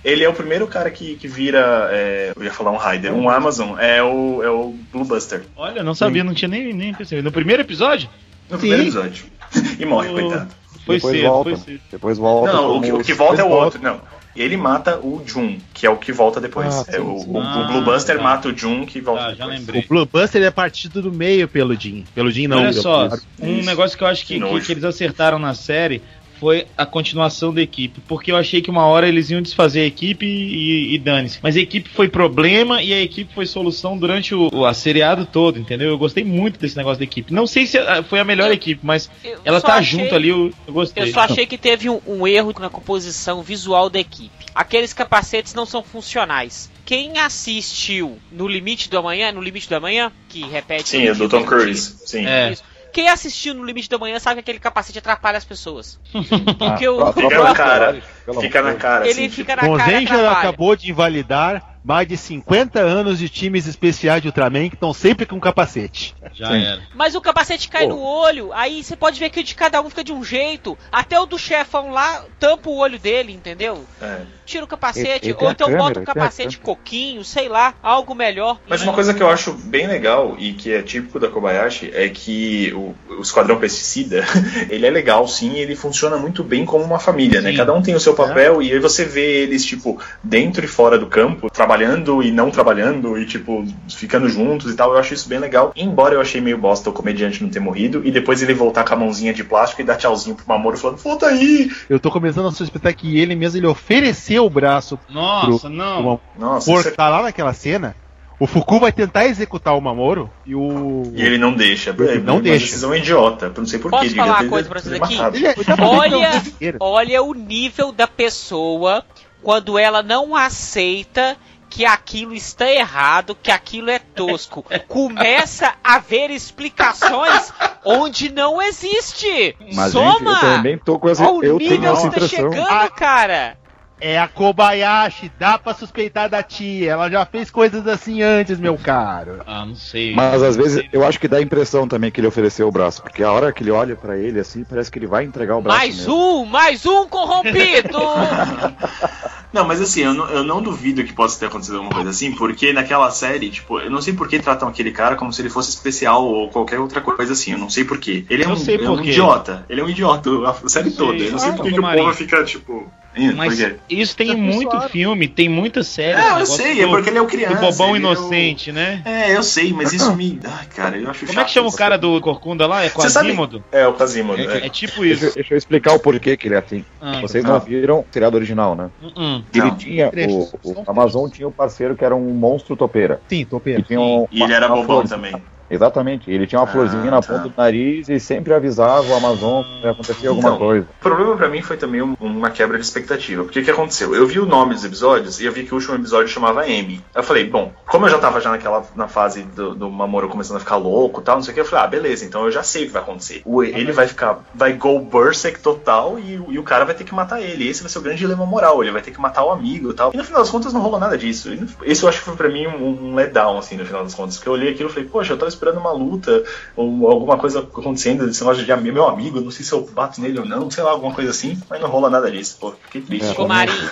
[0.04, 1.88] Ele é o primeiro cara que, que vira.
[1.92, 3.78] é, eu ia falar um Rider, um Amazon.
[3.78, 5.42] É o, é o Blue Buster.
[5.56, 7.24] Olha, não sabia, não tinha nem, nem percebido.
[7.24, 8.08] No primeiro episódio?
[8.50, 8.60] No Sim.
[8.60, 9.24] primeiro episódio.
[9.78, 10.50] E morre, O- coitado.
[10.84, 11.50] Foi Depois cedo, volta.
[11.50, 11.80] foi cedo.
[11.92, 12.52] Depois volta.
[12.52, 13.80] Não, o que, o que volta é o outro.
[13.82, 14.00] Não.
[14.36, 16.66] Ele mata o Jun, que é o que volta depois.
[16.74, 17.30] Ah, é sim, o, sim.
[17.30, 18.22] o, Ah, o Blue Buster tá.
[18.22, 19.58] mata o Jun, que volta Ah, já depois.
[19.60, 19.80] lembrei.
[19.82, 22.04] O Blue Buster é partido do meio pelo Jin.
[22.14, 22.58] Pelo Jin não.
[22.58, 23.08] Olha só,
[23.40, 23.66] um Isso.
[23.66, 26.02] negócio que eu acho que, Que que eles acertaram na série
[26.44, 28.02] foi a continuação da equipe.
[28.06, 31.38] Porque eu achei que uma hora eles iam desfazer a equipe e, e dane-se.
[31.42, 35.24] Mas a equipe foi problema e a equipe foi solução durante o, o a seriado
[35.24, 35.88] todo, entendeu?
[35.88, 37.32] Eu gostei muito desse negócio da equipe.
[37.32, 40.14] Não sei se ah, foi a melhor Eu- equipe, mas Eu ela tá achei- junto
[40.14, 41.04] ali, eu, eu gostei.
[41.04, 44.30] Eu só achei que teve um, um erro na composição visual da equipe.
[44.54, 46.70] Aqueles capacetes não são funcionais.
[46.84, 50.90] Quem assistiu No Limite do Amanhã, No Limite do Amanhã, que repete...
[50.90, 51.94] Sim, é do Tom Cruise.
[52.04, 52.26] Sim.
[52.26, 52.52] É.
[52.52, 52.62] Isso.
[52.94, 55.98] Quem assistiu No Limite do Amanhã sabe que aquele capacete atrapalha as pessoas.
[56.58, 58.02] Porque o, Ah, Fica Pelo na cara.
[58.40, 59.04] Fica na cara.
[59.08, 60.38] ele assim, fica na Bom, cara atrapalha.
[60.38, 65.26] acabou de invalidar mais de 50 anos de times especiais de Ultraman que estão sempre
[65.26, 66.14] com capacete.
[66.32, 66.64] Já Sim.
[66.64, 66.82] era.
[66.94, 67.90] Mas o capacete cai Pô.
[67.90, 70.78] no olho, aí você pode ver que o de cada um fica de um jeito.
[70.90, 73.84] Até o do chefão lá tampa o olho dele, entendeu?
[74.00, 74.22] É.
[74.46, 78.14] Tira o capacete, E- e ou então câmera, bota a capacete coquinho, sei lá, algo
[78.14, 78.58] melhor.
[78.66, 82.08] Mas uma coisa que eu acho bem legal e que é típico da Kobayashi é
[82.08, 84.24] que o, o Esquadrão Pesticida,
[84.70, 87.50] ele é legal sim, ele funciona muito bem como uma família, né?
[87.50, 87.56] Sim.
[87.58, 90.98] Cada um tem o seu papel e aí você vê eles, tipo, dentro e fora
[90.98, 94.92] do campo, trabalhando e não trabalhando e, tipo, ficando juntos e tal.
[94.92, 95.72] Eu acho isso bem legal.
[95.76, 98.94] Embora eu achei meio bosta o comediante não ter morrido e depois ele voltar com
[98.94, 101.70] a mãozinha de plástico e dar tchauzinho pro Mamoro falando, volta aí!
[101.88, 105.96] Eu tô começando a suspeitar que ele mesmo ele ofereceu o braço Nossa, pro não.
[105.96, 106.20] Mamoro.
[106.38, 106.90] Nossa, isso é...
[106.90, 107.94] tá lá naquela cena,
[108.38, 111.02] o Fuku vai tentar executar o Mamoro e o.
[111.14, 111.90] E ele não deixa.
[111.96, 112.64] Ele não uma deixa.
[112.66, 113.52] decisão idiota.
[113.56, 113.96] Não sei porquê.
[113.98, 115.14] Posso falar uma coisa pra vocês aqui?
[115.36, 116.42] Ele é- Olha-
[116.80, 119.04] Olha o nível da pessoa
[119.42, 121.36] quando ela não aceita
[121.74, 124.64] que aquilo está errado, que aquilo é tosco.
[124.86, 127.52] Começa a ver explicações
[127.84, 129.56] onde não existe.
[129.74, 130.34] Mas, Soma!
[130.34, 131.24] gente, eu também tô com essa.
[131.24, 132.52] Olha o Eu nível tenho essa tá impressão.
[132.52, 133.58] chegando, cara.
[134.06, 136.90] É a Kobayashi, dá pra suspeitar da tia.
[136.90, 139.40] Ela já fez coisas assim antes, meu caro.
[139.46, 140.14] Ah, não sei.
[140.14, 143.00] Mas às vezes eu acho que dá a impressão também que ele ofereceu o braço,
[143.02, 145.62] porque a hora que ele olha pra ele assim, parece que ele vai entregar o
[145.62, 145.78] braço.
[145.78, 146.14] Mais mesmo.
[146.14, 147.96] um, mais um corrompido.
[149.54, 152.32] Não, mas assim, eu não, eu não duvido que possa ter acontecido alguma coisa assim,
[152.32, 155.48] porque naquela série, tipo, eu não sei por que tratam aquele cara como se ele
[155.48, 158.26] fosse especial ou qualquer outra coisa assim, eu não sei por quê.
[158.28, 161.18] Ele é, Eu um, é um idiota, ele é um idiota a série toda.
[161.18, 162.92] Eu não sei Ah, por que o povo fica, tipo.
[163.16, 166.20] "Ih, Mas por quê?" isso tem muito filme, tem muita série.
[166.20, 167.56] É, esse eu sei, é do- porque ele é o do criança.
[167.60, 169.02] bobão ele é o- inocente, né?
[169.04, 170.38] É, eu sei, mas isso me.
[170.44, 171.78] Ai, cara, eu acho Como é chato que chama o isso.
[171.78, 172.82] cara do Corcunda lá?
[172.84, 173.64] É sabe- Quasimodo?
[173.72, 174.40] É, o Quasimodo.
[174.40, 174.66] É, É.
[174.66, 175.34] é tipo Deixa, isso.
[175.34, 176.84] deixa eu explicar o porquê que ele é assim.
[177.00, 177.48] Ah, Vocês Ah.
[177.48, 178.90] não viram o seriado original, né?
[179.02, 179.44] uh-uh.
[179.54, 179.76] Ele Não.
[179.76, 180.10] tinha.
[180.28, 183.20] O, o Amazon tinha um parceiro que era um monstro topeira.
[183.28, 183.82] Sim, E topeiro.
[183.82, 185.34] tinha um- E ele era bobão também.
[185.70, 186.30] Exatamente.
[186.30, 187.32] Ele tinha uma Ah, florzinha na tá.
[187.32, 190.86] ponta do nariz e sempre avisava o Amazon que acontecia alguma Então, coisa.
[191.00, 193.44] O problema pra mim foi também um- uma quebra de expectativa.
[193.44, 194.14] Porque o que aconteceu?
[194.14, 197.00] Eu vi o nome dos episódios e eu vi que o último episódio chamava Amy.
[197.14, 200.56] Eu falei, bom, como eu já tava já naquela na fase do, do Mamoro começando
[200.56, 202.50] a ficar louco e tal, não sei o que, eu falei, ah, beleza, então eu
[202.50, 203.42] já sei o que vai acontecer.
[203.44, 207.04] O- ele vai ficar, vai go berserk total e, o- e o cara vai ter
[207.04, 207.68] que matar ele.
[207.68, 209.94] Esse vai ser o grande dilema moral, ele vai ter que matar o amigo e
[209.94, 210.10] tal.
[210.12, 211.48] E no final das contas não rolou nada disso.
[211.82, 214.36] Esse eu acho que foi pra mim um, um letdown, assim, no final das contas.
[214.36, 216.44] Porque eu olhei aquilo e falei, poxa, eu tava esperando uma luta
[216.76, 220.38] ou alguma coisa acontecendo, esse negócio de meu amigo, não sei se eu bato nele
[220.40, 223.36] ou não, sei lá, alguma coisa assim, mas não rola nada disso, pô, fiquei triste.
[223.36, 223.90] É, Ô, Marinho,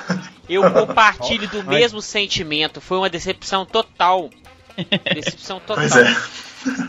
[0.49, 2.81] eu compartilho do mesmo sentimento.
[2.81, 4.31] Foi uma decepção total.
[5.15, 5.77] Decepção total.
[5.77, 6.17] Pois é.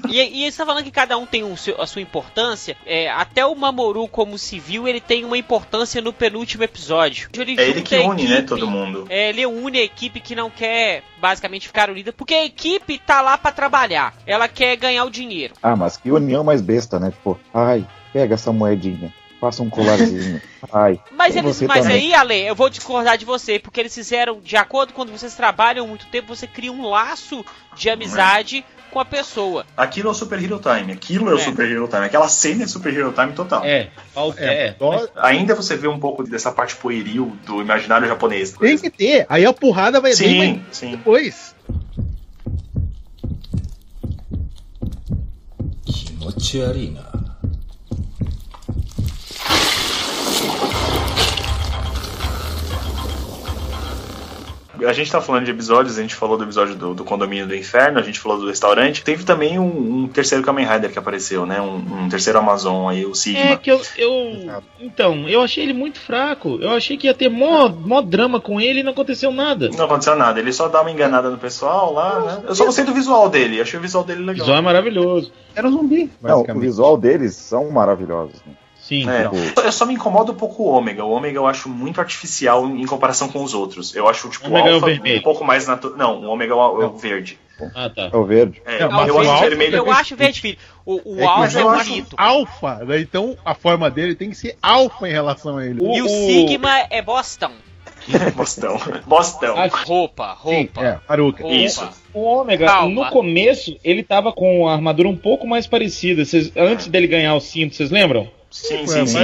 [0.09, 2.77] E, e você tá falando que cada um tem seu- a sua importância.
[2.85, 7.29] É, até o Mamoru, como civil, ele tem uma importância no penúltimo episódio.
[7.33, 8.47] Ele É ele que a une, né, equipe.
[8.47, 9.05] todo mundo.
[9.09, 13.21] É, ele une a equipe que não quer basicamente ficar unida, porque a equipe tá
[13.21, 14.13] lá pra trabalhar.
[14.27, 15.53] Ela quer ganhar o dinheiro.
[15.63, 17.11] Ah, mas que união mais besta, né?
[17.11, 20.41] Tipo, ai, pega essa moedinha, faça um colarzinho.
[20.71, 20.97] Ai.
[21.11, 24.93] Mas eles, mas aí, Ale, eu vou discordar de você, porque eles fizeram, de acordo
[24.93, 29.66] com quando vocês trabalham muito tempo, você cria um laço de amizade com a pessoa.
[29.76, 31.40] Aquilo é o Super Hero Time, aquilo é, o É.
[31.40, 33.64] Super Hero Time, aquela cena é Super Hero Time total.
[33.64, 34.40] É, falta.
[34.42, 38.52] É, É, só- Ainda você vê um pouco dessa parte pueril do imaginário japonês.
[38.52, 38.90] por tem exemplo.
[38.92, 39.26] que ter.
[39.28, 40.90] Aí a porrada vai vir mais Sim, sim.
[40.92, 41.54] depois.
[45.84, 47.02] 気持ち悪いな
[54.85, 57.55] A gente tá falando de episódios, a gente falou do episódio do, do condomínio do
[57.55, 59.03] inferno, a gente falou do restaurante.
[59.03, 61.61] Teve também um, um terceiro Kamen Rider que apareceu, né?
[61.61, 63.39] Um, um terceiro Amazon aí, o Sigma.
[63.51, 64.61] É que eu, eu.
[64.79, 66.57] Então, eu achei ele muito fraco.
[66.61, 69.69] Eu achei que ia ter mó, mó drama com ele e não aconteceu nada.
[69.69, 72.43] Não aconteceu nada, ele só dá uma enganada no pessoal lá, né?
[72.47, 74.45] Eu só gostei do visual dele, achei o visual dele O legal.
[74.45, 75.31] visual é maravilhoso.
[75.55, 78.35] Era um zumbi, Não, o visual deles são maravilhosos.
[78.45, 78.53] né?
[78.83, 79.09] Sim.
[79.09, 81.03] É, Tipo, eu só me incomoda um pouco o ômega.
[81.05, 83.95] O ômega eu acho muito artificial em comparação com os outros.
[83.95, 85.19] Eu acho tipo, o Ômega é o alfa vermelho.
[85.19, 85.97] um pouco mais natural.
[85.97, 87.39] Não, o ômega é o, é o verde.
[87.73, 88.09] Ah, tá.
[88.11, 88.61] É o verde.
[88.65, 89.75] É, Não, mas eu o acho vermelho.
[89.77, 90.57] Eu acho verde filho.
[90.85, 92.15] O, o É alfa é bonito.
[92.17, 92.99] Alfa, né?
[92.99, 95.79] Então a forma dele tem que ser alfa em relação a ele.
[95.81, 97.51] O- E o Sigma é Boston.
[98.35, 98.77] Bostão.
[99.07, 99.55] Bostão.
[99.57, 100.83] Ah, Roupa, Sim, roupa.
[100.83, 101.15] é.
[101.15, 101.47] Roupa.
[101.47, 101.87] Isso.
[102.13, 103.05] O Ômega, Calma.
[103.05, 106.25] no começo, ele tava com a armadura um pouco mais parecida.
[106.25, 108.27] Vocês- antes dele ganhar o cinto, vocês lembram?
[108.53, 109.17] Sim, sim, sim.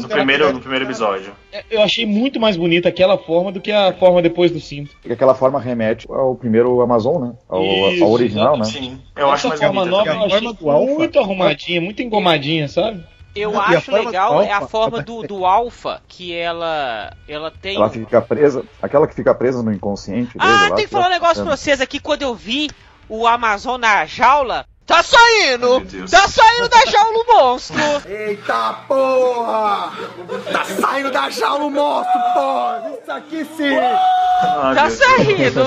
[0.00, 1.32] No primeiro, no primeiro episódio.
[1.52, 4.92] É, Eu achei muito mais bonita aquela forma do que a forma depois do cinto.
[5.00, 7.32] Porque aquela forma remete ao primeiro Amazon, né?
[7.48, 8.64] Ao, Isso, ao original, né?
[8.64, 9.00] Sim.
[9.16, 11.80] Eu acho Essa mais forma bonita nova eu achei A forma do Alpha- muito arrumadinha,
[11.80, 13.04] muito engomadinha, sabe?
[13.34, 17.74] Eu e acho legal é a forma do, do Alpha, que ela ela tem.
[17.76, 20.50] Ela fica presa, aquela que fica presa no inconsciente dele.
[20.52, 21.98] Ah, lá, tem que falar um negócio pra vocês aqui.
[21.98, 22.70] Quando eu vi
[23.08, 25.80] o Amazon na jaula, tá saindo!
[26.10, 27.76] Tá saindo da jaula o monstro!
[28.08, 29.92] Eita porra!
[30.50, 32.92] Tá saindo da jaula o monstro, porra!
[33.00, 33.76] Isso aqui sim!
[33.76, 35.62] Ah, Tá saindo!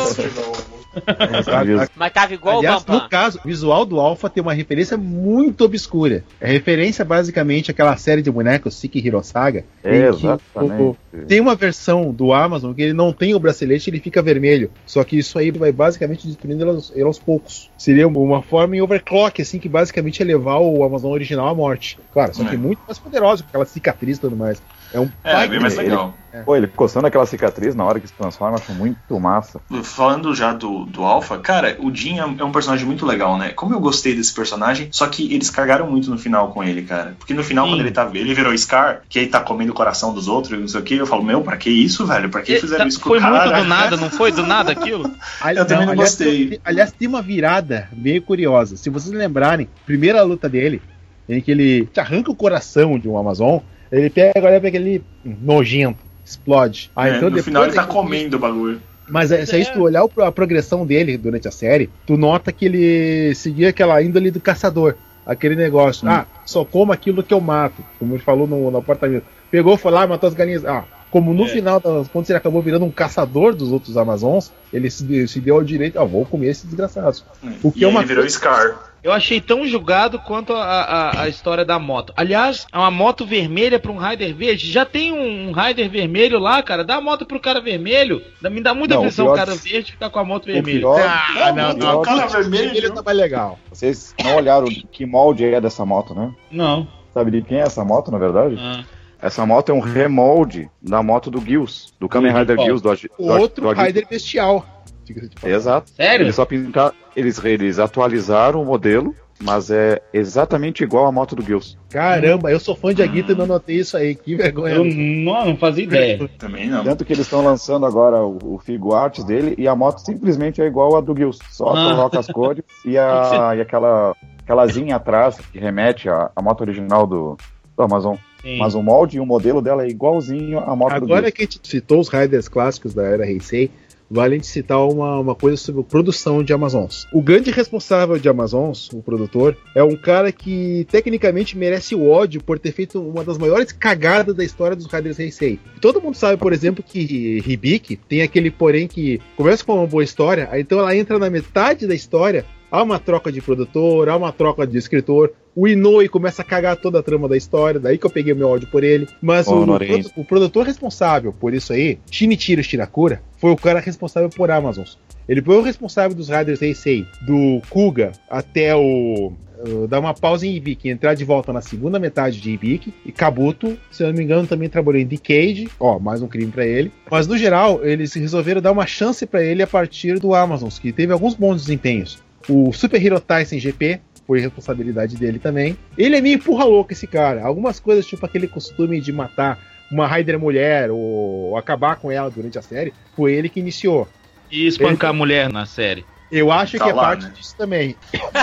[1.96, 3.04] Mas tava igual Aliás, o Bambam.
[3.04, 6.26] no caso, o visual do Alpha tem uma referência muito obscura.
[6.40, 9.64] É referência basicamente àquela série de bonecos Siki Hirosaga.
[9.82, 10.98] que Exatamente.
[11.30, 14.70] tem uma versão do Amazon que ele não tem o bracelete, ele fica vermelho.
[14.86, 17.72] Só que isso aí vai basicamente destruindo ele aos, ele aos poucos.
[17.78, 19.02] Seria uma forma em overclock,
[19.42, 22.00] assim, que basicamente é levar o Amazon original à morte.
[22.14, 22.58] Claro, só que É.
[22.58, 24.62] muito mais poderoso, com aquela cicatriz e tudo mais.
[24.94, 26.14] É um É, bem mais legal.
[26.46, 29.60] Pô, ele coçando aquela cicatriz na hora que se transforma, acho muito massa.
[29.84, 33.50] Falando já do, do Alpha, cara, o Jin é, é um personagem muito legal, né?
[33.50, 37.16] Como eu gostei desse personagem, só que eles cagaram muito no final com ele, cara.
[37.20, 37.72] Porque no final, Sim.
[37.74, 38.10] quando ele tá.
[38.14, 40.84] Ele virou Scar, que aí tá comendo o coração dos outros e não sei o
[40.84, 42.30] que, eu falo, meu, pra que isso, velho?
[42.30, 43.46] Pra que fizeram isso com Foi o cara?
[43.48, 45.12] muito do nada, não foi do nada aquilo?
[45.42, 46.48] Ali- Eu também não aliás, gostei.
[46.48, 48.78] tem- Aliás, tem uma virada meio curiosa.
[48.78, 50.82] Se vocês lembrarem, primeira luta dele,
[51.28, 53.60] em que ele te arranca o coração de um Amazon,
[53.92, 56.92] ele pega, olha pra aquele nojento, explode.
[56.96, 58.82] Ah, É, então no final ele tá é comendo o bagulho.
[59.10, 62.52] Mas é, se aí tu olhar o- a progressão dele durante a série, tu nota
[62.52, 64.96] que ele seguia aquela índole do caçador.
[65.26, 69.26] Aquele negócio, ah, só como aquilo que eu mato, como ele falou no, no apartamento.
[69.52, 70.66] Pegou, foi lá, matou as galinhas.
[70.66, 71.48] Ah, como no É.
[71.50, 75.56] final, das contas, ele acabou virando um caçador dos outros Amazons, ele se, se deu
[75.56, 77.24] ao direito, ah, vou comer esses desgraçados.
[77.62, 78.91] O que e é aí uma ele virou Scar.
[79.04, 82.14] Eu achei tão julgado quanto a, a, a história da moto.
[82.16, 84.72] Aliás, é uma moto vermelha pra um Rider verde.
[84.72, 86.84] Já tem um Rider vermelho lá, cara.
[86.84, 88.22] Dá a moto pro cara vermelho.
[88.44, 90.80] Me dá muita Não, o impressão o cara verde ficar com a moto vermelha.
[90.80, 92.00] pior, Ah, não, não.
[92.00, 92.78] o cara vermelho.
[92.78, 93.58] Ele tá mais legal.
[93.72, 96.32] vocês não olharam que molde é dessa moto, né?
[96.52, 96.88] Não.
[97.12, 98.56] Sabe de quem é essa moto, na verdade?
[98.60, 98.84] Ah.
[99.20, 102.58] Essa moto é um remolde da moto do Gills, do Kamen Rider?
[102.60, 104.66] Gills do, Agi- do, Outro do Raider bestial.
[105.14, 105.56] Diga-se de passagem.
[105.58, 105.92] Exato.
[105.92, 106.24] Sério?
[106.26, 111.42] Eles só pintaram, eles, eles atualizaram o modelo, mas é exatamente igual à moto do
[111.44, 111.78] Gills.
[111.90, 114.14] Caramba, eu sou fã de Aguita e não notei isso aí.
[114.16, 114.76] Que vergonha.
[114.76, 116.30] Eu não, não fazia ideia.
[116.38, 116.84] Também não.
[116.84, 120.62] Tanto que eles estão lançando agora o, o Figo Arts dele e a moto simplesmente
[120.62, 121.40] é igual a do Gills.
[121.50, 121.90] Só Ah.
[121.90, 126.62] coloca as cores e, a, e aquela, aquela zinha atrás que remete à, à moto
[126.62, 127.36] original do,
[127.76, 128.16] do Amazon.
[128.44, 128.58] Sim.
[128.58, 131.46] Mas o molde e o modelo dela é igualzinho à moto do Agora que a
[131.46, 133.70] gente citou os Riders clássicos da era Heisei,
[134.12, 137.08] vale a gente citar uma, uma coisa sobre produção de Amazons.
[137.14, 142.44] O grande responsável de Amazons, o produtor, é um cara que tecnicamente merece o ódio
[142.44, 145.58] por ter feito uma das maiores cagadas da história dos Riders Heisei.
[145.80, 150.04] Todo mundo sabe, por exemplo, que Hibiki tem aquele porém que começa com uma boa
[150.04, 154.16] história, aí então ela entra na metade da história, há uma troca de produtor, há
[154.18, 157.98] uma troca de escritor, o Inoue começa a cagar toda a trama da história, daí
[157.98, 159.08] que eu peguei o meu ódio por ele.
[159.22, 163.80] Mas Ô, o, produ- o produtor responsável por isso aí, Shinichiro Shirakura, foi o cara
[163.80, 164.98] responsável por Amazons.
[165.28, 169.32] Ele foi o responsável dos Riders Heisei, do Kuga até o.
[169.66, 172.94] uh, dar uma pausa em Ibiki, entrar de volta na segunda metade de Ibiki.
[173.06, 175.70] E Kabuto, se eu não me engano, também trabalhou em Decade.
[175.80, 176.92] Ó, mais um crime pra ele.
[177.10, 180.92] Mas no geral, eles resolveram dar uma chance pra ele a partir do Amazons, que
[180.92, 182.22] teve alguns bons desempenhos.
[182.50, 185.78] O Super Hero Tyson GP foi responsabilidade dele também.
[185.98, 187.44] Ele é meio empurra louco esse cara.
[187.44, 189.60] Algumas coisas, tipo aquele costume de matar
[189.92, 194.08] uma Raider mulher ou acabar com ela durante a série, foi ele que iniciou.
[194.50, 196.06] E espancar a mulher na série.
[196.32, 197.34] Eu acho Tá que é lá, parte né?
[197.36, 197.96] disso também.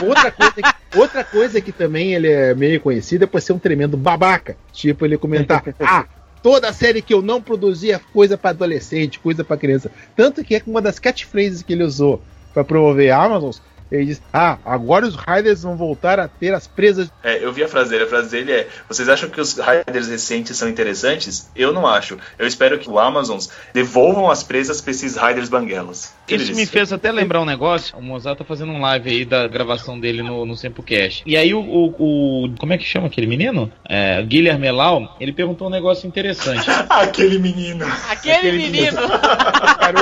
[0.07, 0.63] Outra coisa, que,
[0.99, 4.57] outra coisa que também ele é meio conhecido é por ser um tremendo babaca.
[4.73, 6.05] Tipo, ele comentar: Ah,
[6.43, 9.91] toda série que eu não produzia é coisa pra adolescente, coisa pra criança.
[10.15, 13.53] Tanto que é uma das catchphrases que ele usou pra promover a Amazon
[13.91, 17.11] Ele diz: Ah, agora os Riders vão voltar a ter as presas.
[17.23, 18.05] É, eu vi a frase dele.
[18.05, 21.51] A frase dele é: Vocês acham que os Riders recentes são interessantes?
[21.57, 22.19] Eu não acho.
[22.39, 26.13] Eu espero que o Amazons devolvam as presas pra esses Riders banguelas.
[26.29, 26.61] Ele Isso disse.
[26.61, 27.97] me fez até lembrar um negócio.
[27.97, 31.23] O Mozart tá fazendo um live aí da gravação dele no, no Sempocast.
[31.25, 33.73] E aí o, o, o- Como é que chama aquele menino?
[33.89, 36.69] É, Guilherme Melau, ele perguntou um negócio interessante.
[36.91, 37.87] Aquele menino.
[38.11, 38.99] Aquele menino.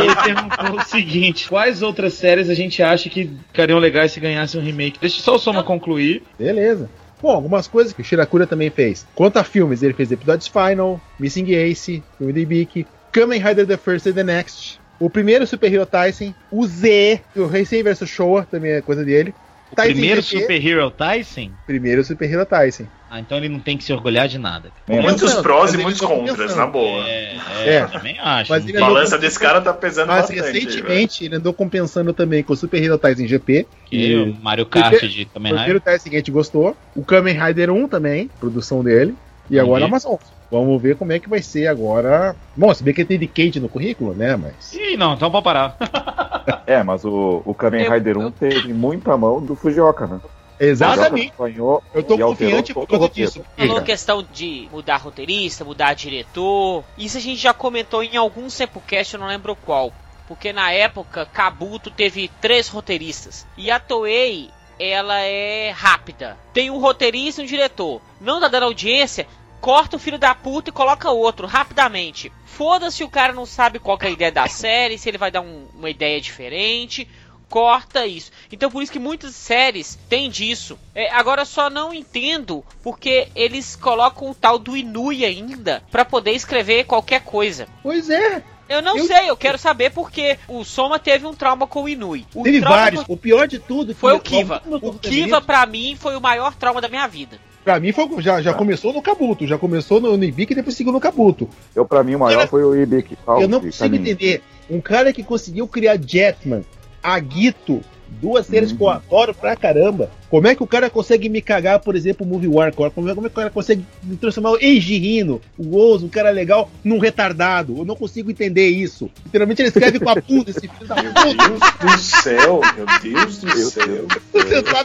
[0.03, 4.57] Ele perguntou o seguinte: quais outras séries a gente acha que ficariam legais se ganhasse
[4.57, 4.99] um remake?
[5.01, 6.23] Deixa só o Soma concluir.
[6.39, 6.89] Beleza.
[7.21, 9.07] Bom, algumas coisas que o Shirakura também fez.
[9.15, 13.77] Quanto a filmes, ele fez Episódios Final, Missing Ace, filme de Ibiki, Kamen Rider The
[13.77, 18.47] First and the Next, o primeiro Super Hero Tyson, o Z, o Heisei vs Showa,
[18.51, 19.35] também é coisa dele.
[19.77, 21.51] O Tyson primeiro GP, Super Hero Tyson?
[21.67, 22.85] Primeiro Super Hero Tyson.
[23.11, 24.71] Ah, então ele não tem que se orgulhar de nada.
[24.89, 26.57] Muitos Não, prós e muitos contras, pensando.
[26.57, 27.07] na boa.
[27.09, 27.75] É, É.
[27.77, 28.51] é, também acho.
[28.51, 30.41] Mas A balança com- desse cara tá pesando Mas bastante.
[30.41, 30.53] velho.
[30.55, 33.67] recentemente ele andou compensando também com o Super Hero Tyson GP.
[33.85, 35.81] Que o Mario Kart de O Kamen primeiro Rider.
[35.81, 36.77] Tyson que a gente gostou.
[36.97, 39.15] O Kamen Rider 1 também, produção dele.
[39.49, 39.87] E agora a.
[39.87, 40.17] Amazon.
[40.51, 42.37] Vamos ver como é que vai ser agora.
[42.57, 44.37] Bom, se bem que tem de Kate no currículo, né?
[44.37, 44.73] Mas.
[44.73, 45.77] Ih, não, então pode parar.
[46.65, 50.21] É, mas o, o Kamen Eu- Rider 1 teve muita mão do Fujioka, né?
[50.61, 51.33] Exatamente.
[51.39, 53.45] Eu tô confiante por causa disso.
[53.57, 56.85] Falou questão de mudar roteirista, mudar diretor.
[56.97, 59.93] Isso a gente já comentou em algum Sempocast, eu não lembro qual.
[60.27, 63.47] Porque na época, Kabuto teve três roteiristas.
[63.57, 66.37] E a Toei, ela é rápida.
[66.53, 68.01] Tem um roteirista e um diretor.
[68.21, 69.27] Não tá dando audiência,
[69.61, 72.33] corta o filho da puta e coloca outro, rapidamente.
[72.45, 75.31] Foda-se o cara não sabe qual que é a ideia da série, se ele vai
[75.31, 77.09] dar um- uma ideia diferente
[77.49, 78.33] corta isso.
[78.51, 80.77] Então por isso que muitas séries têm disso.
[80.92, 86.05] É, agora eu só não entendo porque eles colocam o tal do Inui ainda pra
[86.05, 87.69] poder escrever qualquer coisa.
[87.85, 88.42] Pois é.
[88.69, 91.88] Eu não Eu- sei, eu quero saber porque o Soma teve um trauma com o
[91.88, 92.27] Inui.
[92.35, 93.05] O Teve vários.
[93.07, 94.61] O pior de tudo Foi o Kiva.
[94.83, 97.38] O Kiva pra mim foi o maior trauma da minha vida.
[97.67, 100.93] Pra mim foi, já, já começou no Kabuto, já começou no Nibic e depois seguiu
[100.93, 101.49] no Kabuto.
[101.75, 103.19] Eu, pra mim, o maior Cara, foi o Ibiki.
[103.27, 104.41] Eu não consigo entender.
[104.71, 106.65] Um cara que conseguiu criar Jetman,
[107.03, 107.81] Agito,
[108.21, 110.11] duas séries que eu adoro pra caramba.
[110.31, 112.73] Como é que o cara consegue me cagar, por exemplo, o Movie War?
[112.75, 116.07] Como é, como é que o cara consegue me transformar o Eiji Rino, o Ozo,
[116.07, 117.79] um cara legal, num retardado?
[117.79, 119.09] Eu não consigo entender isso.
[119.25, 121.47] Literalmente ele escreve com a bunda esse filho da Meu puta.
[121.49, 123.87] Deus do céu, meu Deus do Meu céu.
[123.87, 124.09] Deus.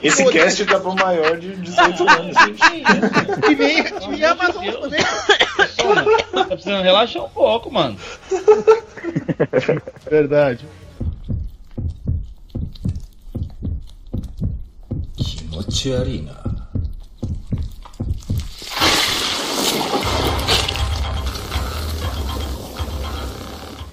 [0.03, 3.51] Esse como- cast tá pro maior de 18 anos, gente.
[3.51, 4.99] E vem, e vem a Amazon também.
[6.33, 7.97] Tá precisando relaxar um pouco, mano.
[10.09, 10.65] Verdade.
[15.51, 16.41] Nocciarina.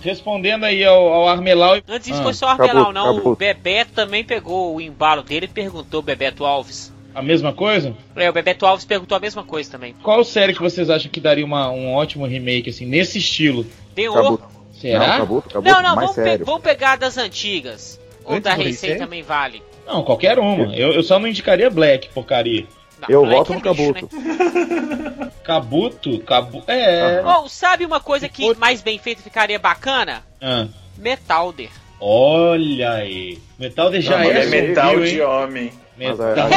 [0.01, 1.75] Respondendo aí ao, ao Armelau.
[1.89, 3.11] Antes disso ah, foi só o Armelau, acabou, não.
[3.11, 3.33] Acabou.
[3.33, 6.93] O Bebeto também pegou o embalo dele e perguntou, Bebeto Alves.
[7.15, 7.95] A mesma coisa?
[8.15, 9.95] É, o Bebeto Alves perguntou a mesma coisa também.
[10.03, 13.67] Qual série que vocês acham que daria uma, um ótimo remake, assim, nesse estilo?
[13.95, 14.41] Deu.
[14.73, 14.99] Será?
[14.99, 18.01] Não, acabou, não, não vamos, pe vamos, pegar das antigas.
[18.25, 19.61] Ou Antes da Recém também vale.
[19.89, 20.77] Não, qualquer uma.
[20.77, 22.67] Eu, eu só não indicaria Black, porcaria.
[23.01, 24.17] Não, Eu Black voto é no lixo, Kabuto.
[24.17, 25.31] né?
[25.43, 26.19] Kabuto?
[26.21, 26.63] Kabu...
[26.67, 27.23] É.
[27.25, 30.23] Oh, sabe uma coisa que mais bem feita ficaria bacana?
[30.43, 30.67] Ah,
[30.99, 31.71] Metalder.
[31.99, 33.39] olha aí.
[33.59, 35.23] Metal de já Não, é, é metal de hein?
[35.23, 35.73] homem.
[35.97, 36.49] Metal.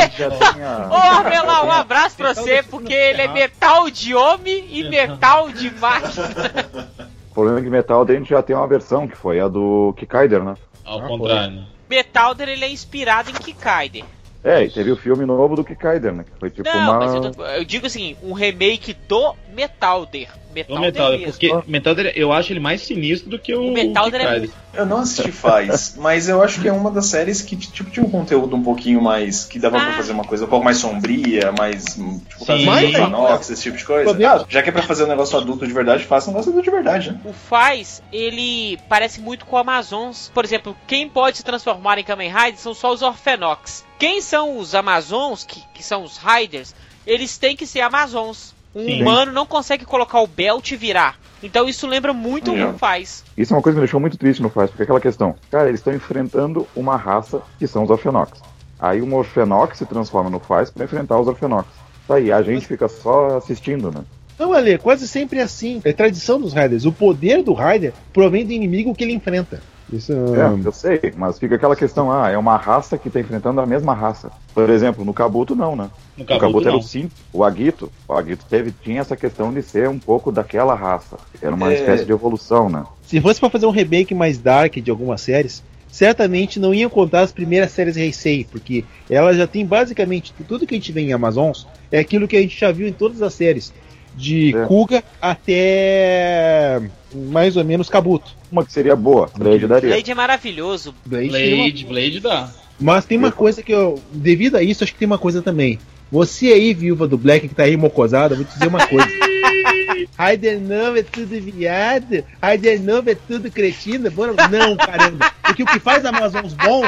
[0.54, 0.90] tinha.
[0.92, 6.92] Ô, um abraço pra você, porque ele é metal de homem e metal de máquina.
[7.32, 9.94] O problema é que Metal a gente já tem uma versão que foi a do
[9.98, 10.56] Kikaider, né?
[10.84, 11.56] Ao contrário.
[11.56, 11.66] né?
[11.92, 14.06] Metalder, ele é inspirado em Kikaider.
[14.44, 16.24] É, e teve o filme novo do Kikaider, né?
[16.24, 16.98] Que foi tipo Não, uma.
[17.00, 20.30] mas eu, tô- eu digo assim, um remake do Metalder.
[20.52, 24.22] O Metalder Metal, porque Metal eu acho ele mais sinistro do que o, O Metalder
[24.22, 24.48] é.
[24.74, 28.06] Eu não assisti faz, mas eu acho que é uma das séries que tipo, tinha
[28.06, 29.44] um conteúdo um pouquinho mais.
[29.46, 29.94] que dava pra Ah.
[29.94, 31.84] fazer uma coisa um pouco mais sombria, mais.
[31.96, 32.66] Tipo, Sim.
[32.66, 34.12] mais Mais- Inox, esse tipo de coisa.
[34.28, 36.66] Ah, já que é pra fazer um negócio adulto de verdade, faça um negócio adulto
[36.70, 37.20] de verdade, né?
[37.26, 40.32] O Faz, ele parece muito com o Amazons.
[40.34, 43.84] Por exemplo, quem pode se transformar em Kamen Rider são só os Orphenox.
[44.00, 46.74] Quem são os Amazons, que, que são os Riders,
[47.06, 48.54] eles têm que ser Amazons.
[48.74, 49.02] Um Sim.
[49.02, 51.20] humano não consegue colocar o belt e virar.
[51.44, 52.72] Então isso lembra muito Não.
[52.72, 53.24] o Faz.
[53.36, 55.36] Isso é uma coisa que me deixou muito triste no Faz, porque é aquela questão.
[55.50, 58.40] Cara, eles estão enfrentando uma raça que são os Orphenox.
[58.80, 61.68] Aí um Orphenox se transforma no Faz pra enfrentar os Orphenox.
[62.08, 64.04] Tá aí, a gente fica só assistindo, né?
[64.40, 65.82] Não, Ale, quase sempre é assim.
[65.84, 66.86] É tradição dos Riders.
[66.86, 69.62] O poder do Rider provém do inimigo que ele enfrenta.
[69.92, 73.60] Isso É, eu sei, mas fica aquela questão, ah, é uma raça que tá enfrentando
[73.60, 74.32] a mesma raça.
[74.54, 75.90] Por exemplo, no Kabuto não, né?
[76.18, 77.92] No o Kabuto, Kabuto era o Sim, o Agito.
[78.08, 81.18] O Agito teve, tinha essa questão de ser um pouco daquela raça.
[81.42, 81.76] Era uma É.
[81.76, 82.86] espécie de evolução, né?
[83.06, 87.22] Se fosse pra fazer um remake mais dark de algumas séries, certamente não iam contar
[87.22, 91.12] as primeiras séries Heisei, porque ela já tem basicamente tudo que a gente vê em
[91.14, 93.74] Amazons é aquilo que a gente já viu em todas as séries.
[94.16, 94.66] De É.
[94.66, 96.82] Kuga até
[97.14, 98.32] mais ou menos Kabuto.
[98.52, 99.90] Uma que seria boa, Blade daria.
[99.92, 100.94] Blade é maravilhoso.
[101.06, 102.50] Blade seria uma- Blade, Blade dá.
[102.80, 104.02] Mas tem uma coisa que eu.
[104.12, 105.78] Devido a isso, acho que tem uma coisa também.
[106.12, 109.08] Você aí, viúva do Black, que tá aí mocosada, vou te dizer uma coisa.
[110.18, 112.24] Raider não é tudo viado.
[112.42, 114.10] Raider não é tudo cretino.
[114.12, 114.34] Bora...
[114.50, 115.32] Não, caramba.
[115.44, 116.84] Porque o que faz Amazons bom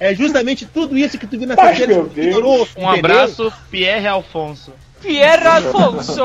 [0.00, 1.94] é justamente tudo isso que tu viu na Ai, série.
[2.76, 4.72] Um abraço, Pierre Alfonso.
[5.02, 6.22] Pierre Alfonso,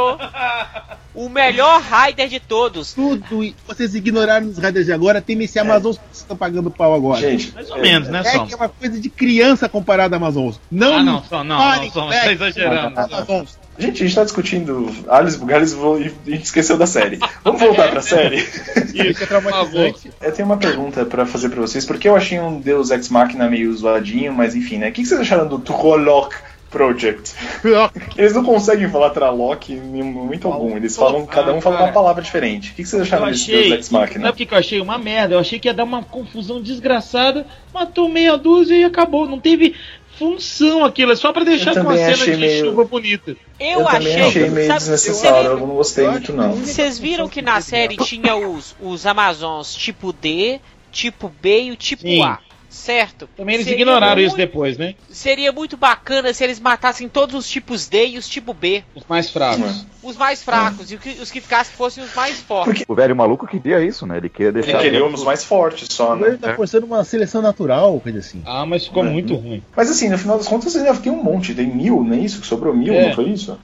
[1.14, 2.94] o melhor Raider de todos.
[2.94, 3.54] Tudo.
[3.68, 7.20] Vocês ignoraram os Raiders de agora, tem esse Amazons que vocês estão pagando pau agora.
[7.22, 10.60] Gente, Mais ou menos, né, é que é uma coisa de criança comparada a Amazons.
[10.72, 13.00] Não, Ah, não, Som, não, não, Som, Black, tá exagerando.
[13.00, 13.58] Amazons.
[13.80, 17.20] Gente, a gente tá discutindo Alice Bugalis e a gente esqueceu da série.
[17.44, 18.38] Vamos voltar pra série?
[18.94, 20.12] Isso é traumatizante.
[20.20, 23.48] Eu tenho uma pergunta pra fazer pra vocês, porque eu achei um Deus Ex Machina
[23.48, 24.90] meio zoadinho, mas enfim, né?
[24.90, 26.34] O que que vocês acharam do Trolloc
[26.70, 27.34] Project?
[28.18, 32.22] Eles não conseguem falar Traloc em momento algum, eles falam, cada um fala uma palavra
[32.22, 32.72] diferente.
[32.72, 33.64] O que que vocês Eu acharam desse achei.
[33.70, 34.20] Deus Ex Machina?
[34.22, 34.82] Sabe o que que eu achei?
[34.82, 35.36] Uma merda.
[35.36, 37.46] Eu achei que ia dar uma confusão desgraçada.
[37.74, 39.28] Matou meia dúzia e acabou.
[39.28, 39.76] Não teve
[40.18, 41.12] função aquilo.
[41.12, 43.36] É só pra deixar Eu com a também cena de meio- chuva bonita.
[43.60, 46.54] Eu, Eu também achei, achei meio sabe, desnecessário, eu não gostei muito não.
[46.54, 50.60] Vocês viram que na série tinha os, os Amazons tipo D,
[50.92, 52.22] tipo B e o tipo Sim.
[52.24, 52.40] A,
[52.78, 53.28] certo?
[53.36, 54.96] Também eles Seria ignoraram isso muito- depois, né?
[55.10, 59.04] Seria muito bacana se eles matassem todos os tipos D e os tipo B, Os
[59.10, 59.86] mais fracos.
[60.04, 62.86] os mais fracos, e os que ficassem fossem os mais fortes.
[62.88, 64.18] O velho maluco queria isso, né?
[64.18, 64.80] Ele queria Ele deixar.
[64.80, 66.38] queria um dos mais fortes só, Ele né?
[66.40, 68.42] tá forçando uma seleção natural, coisa assim.
[68.46, 69.10] Ah, mas ficou É.
[69.10, 69.62] muito ruim.
[69.76, 72.40] Mas assim, no final das contas ainda tem um monte, tem mil, não é isso?
[72.42, 73.08] Que sobrou mil, É.
[73.08, 73.58] não foi isso?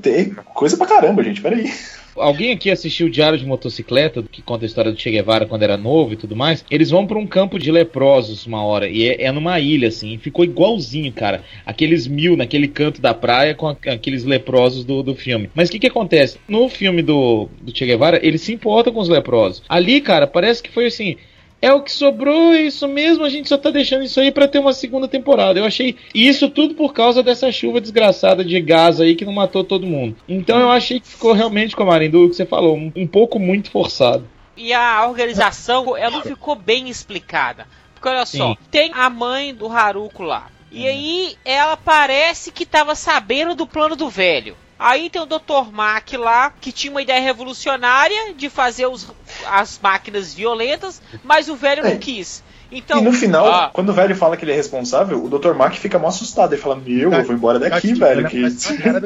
[0.00, 1.70] Tem coisa pra caramba, gente, peraí.
[2.16, 5.64] Alguém aqui assistiu o Diário de Motocicleta, que conta a história do Che Guevara quando
[5.64, 6.64] era novo e tudo mais?
[6.70, 10.16] Eles vão pra um campo de leprosos uma hora, e é, é numa ilha, assim,
[10.18, 11.42] ficou igualzinho, cara.
[11.66, 15.50] Aqueles mil naquele canto da praia com a- aqueles leprosos do, do filme.
[15.56, 16.38] Mas o que que acontece?
[16.46, 19.64] No filme do, do Che Guevara, eles se importam com os leprosos.
[19.68, 21.16] Ali, cara, parece que foi assim.
[21.64, 24.46] É o que sobrou, é isso mesmo, a gente só tá deixando isso aí pra
[24.46, 25.58] ter uma segunda temporada.
[25.58, 29.64] Eu achei isso tudo por causa dessa chuva desgraçada de gás aí que não matou
[29.64, 30.14] todo mundo.
[30.28, 34.28] Então eu achei que ficou realmente, como o que você falou, um, pouco muito forçado.
[34.54, 37.66] E a organização, ela não ficou bem explicada.
[37.94, 38.58] Porque olha só, Sim.
[38.70, 40.50] tem a mãe do Haruko lá.
[40.70, 44.54] E aí ela parece que tava sabendo do plano do velho.
[44.78, 45.70] Aí tem o Dr.
[45.72, 49.06] Mack lá, que tinha uma ideia revolucionária de fazer os-
[49.46, 51.90] as máquinas violentas, mas o velho É.
[51.92, 52.42] não quis.
[52.72, 55.52] Então, e no final, ah, quando o velho fala que ele é responsável, o Dr.
[55.54, 56.52] Mack fica mó assustado.
[56.54, 58.28] Ele fala: Meu, eu vou embora daqui, Tá velho.
[58.28, 58.50] Que...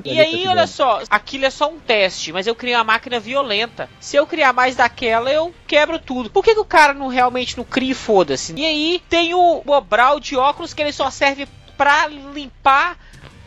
[0.02, 3.20] que E aí, olha só, aquilo é só um teste, mas eu criei uma máquina
[3.20, 3.90] violenta.
[4.00, 6.30] Se eu criar mais daquela, eu quebro tudo.
[6.30, 8.54] Por que, que o cara não realmente não cria e foda-se?
[8.56, 11.46] E aí tem o Bobral de óculos que ele só serve
[11.76, 12.96] pra limpar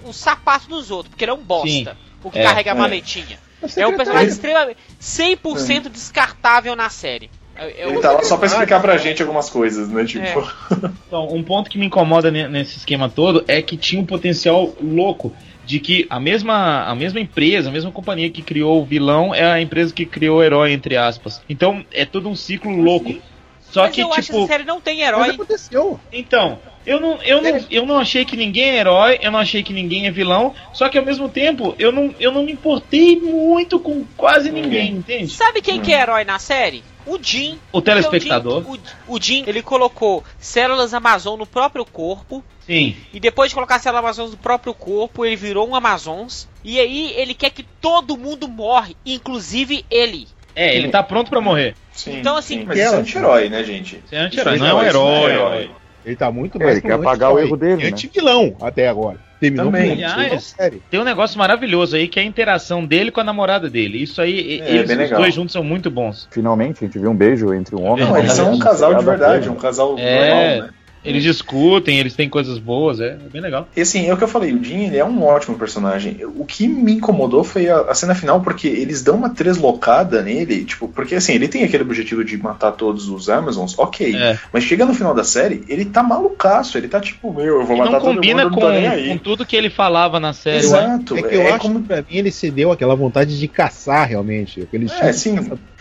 [0.04, 1.68] o sapato dos outros, porque ele é um bosta.
[1.68, 2.11] Sim.
[2.24, 2.78] O que É, carrega a é.
[2.78, 3.40] maletinha.
[3.62, 7.30] O É um personagem extremamente 100% descartável na série.
[7.56, 10.04] É- é Ele tá lá só pra explicar pra gente algumas coisas, né?
[10.06, 10.34] Tipo, É.
[11.08, 14.74] Então, um ponto que me incomoda ne- nesse esquema todo é que tinha um potencial
[14.82, 15.34] louco
[15.66, 19.44] de que a mesma, a mesma empresa, a mesma companhia que criou o vilão é
[19.52, 21.42] a empresa que criou o herói, entre aspas.
[21.48, 23.14] Então, é todo um ciclo louco.
[23.62, 24.38] Só Mas que, eu acho que tipo.
[24.40, 25.30] essa série não tem Mas herói.
[25.30, 26.00] aconteceu.
[26.12, 29.64] Então, eu não, eu, não, eu não achei que ninguém é herói, eu não achei
[29.64, 33.20] que ninguém é vilão, só que ao mesmo tempo eu não, eu não me importei
[33.20, 35.32] muito com quase ninguém, entende?
[35.32, 36.84] Sabe quem que é herói na série?
[37.06, 37.60] O Jim.
[37.72, 38.60] O telespectador.
[38.60, 42.44] O Jim, o, o Jim, ele colocou células Amazon no próprio corpo.
[42.66, 42.96] Sim.
[43.12, 46.48] E depois de colocar células Amazon no próprio corpo, ele virou um Amazons.
[46.64, 50.28] E aí ele quer que todo mundo morre, inclusive ele.
[50.56, 51.76] É, ele tá pronto pra morrer.
[51.94, 54.02] sim, Então, assim, sim, mas é anti-herói, né, gente?
[54.06, 55.12] Você é anti-herói, não é um isso herói.
[55.12, 55.72] não herói.
[56.06, 57.90] Ele tá muito É, mais ele quer apagar o erro dele, E né?
[57.90, 59.18] anti-vilão até agora.
[59.40, 59.88] Terminou Também.
[59.88, 60.82] com Aliás, série.
[60.90, 64.02] Tem um negócio maravilhoso aí que é a interação dele com a namorada dele.
[64.02, 65.20] Isso aí, É, eles, bem os legal.
[65.22, 66.28] dois juntos são muito bons.
[66.32, 68.58] Finalmente, a gente viu um beijo entre um homem e Não, uma eles são mulher.
[68.58, 70.30] um casal de verdade, um casal É.
[70.30, 70.74] normal, né?
[71.04, 73.68] Eles discutem, eles têm coisas boas, é, é bem legal.
[73.76, 76.20] E assim, é o que eu falei, o Jim ele é um ótimo personagem.
[76.36, 80.64] O que me incomodou foi a, a cena final, porque eles dão uma treslocada nele,
[80.64, 84.16] tipo, porque assim, ele tem aquele objetivo de matar todos os Amazons, ok.
[84.16, 84.38] É.
[84.54, 87.76] Mas chega no final da série, ele tá malucaço, ele tá tipo, meu, eu vou
[87.76, 89.10] E matar não todo combina mundo, com, não nem aí.
[89.10, 90.58] com tudo que ele falava na série.
[90.58, 90.64] né?
[90.64, 93.48] Exato, É que eu é acho como que pra mim ele cedeu aquela vontade de
[93.48, 94.62] caçar realmente.
[94.62, 95.38] Aquele É, sim.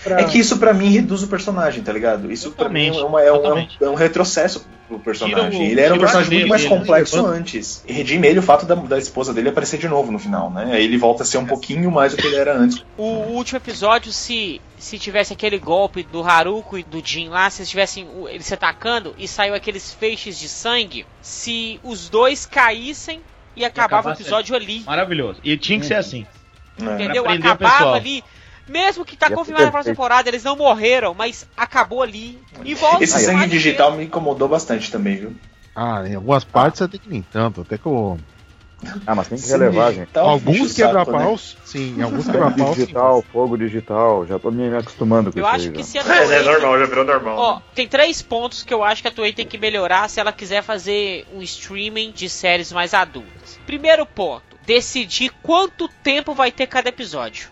[0.07, 2.33] É que isso pra mim reduz o personagem, tá ligado?
[2.33, 5.61] Isso pra mim é, uma- é um, é um- é retrocesso pro personagem.
[5.61, 7.85] O- ele era um personagem muito dele, mais ele- complexo levanta- antes.
[7.87, 10.71] E redime ele o fato da, da esposa dele aparecer de novo no final, né?
[10.73, 12.83] Aí ele volta a ser um pouquinho mais do que ele era antes.
[12.97, 17.61] O último episódio, se se tivesse aquele golpe do Haruko e do Jin lá, se
[17.61, 22.47] eles tivessem o- eles se atacando e saiu aqueles feixes de sangue, se os dois
[22.47, 23.21] caíssem
[23.55, 25.41] e acabava o episódio ali, Maravilhoso.
[25.45, 26.27] E tinha que ser assim.
[26.79, 26.95] né?
[26.95, 27.25] entendeu?
[27.25, 27.95] Pra Acabava pessoal.
[27.95, 28.25] ali.
[28.71, 32.39] Mesmo que tá Ia confirmado na próxima temporada, eles não morreram, mas acabou ali.
[32.65, 35.33] E volta Esse sangue digital me incomodou bastante também, viu?
[35.75, 37.63] Ah, em algumas partes até que nem tanto.
[37.63, 38.17] Até que o...
[39.07, 40.17] Ah, mas tem que Sangue relevar, gente.
[40.19, 41.05] alguns saco, né?
[41.05, 42.77] quebra-paus, sim, alguns quebra-paus.
[42.77, 42.81] sim.
[42.81, 45.73] digital, fogo digital, já tô me acostumando com Eu isso acho aí.
[45.73, 45.85] que já.
[45.85, 46.25] se a É?
[46.27, 47.39] Toei- Normal, já virou normal.
[47.39, 47.63] Ó, né?
[47.75, 50.63] tem três pontos que eu acho que a Toei tem que melhorar se ela quiser
[50.63, 53.61] fazer um streaming de séries mais adultas.
[53.67, 57.49] Primeiro ponto, decidir quanto tempo vai ter cada episódio.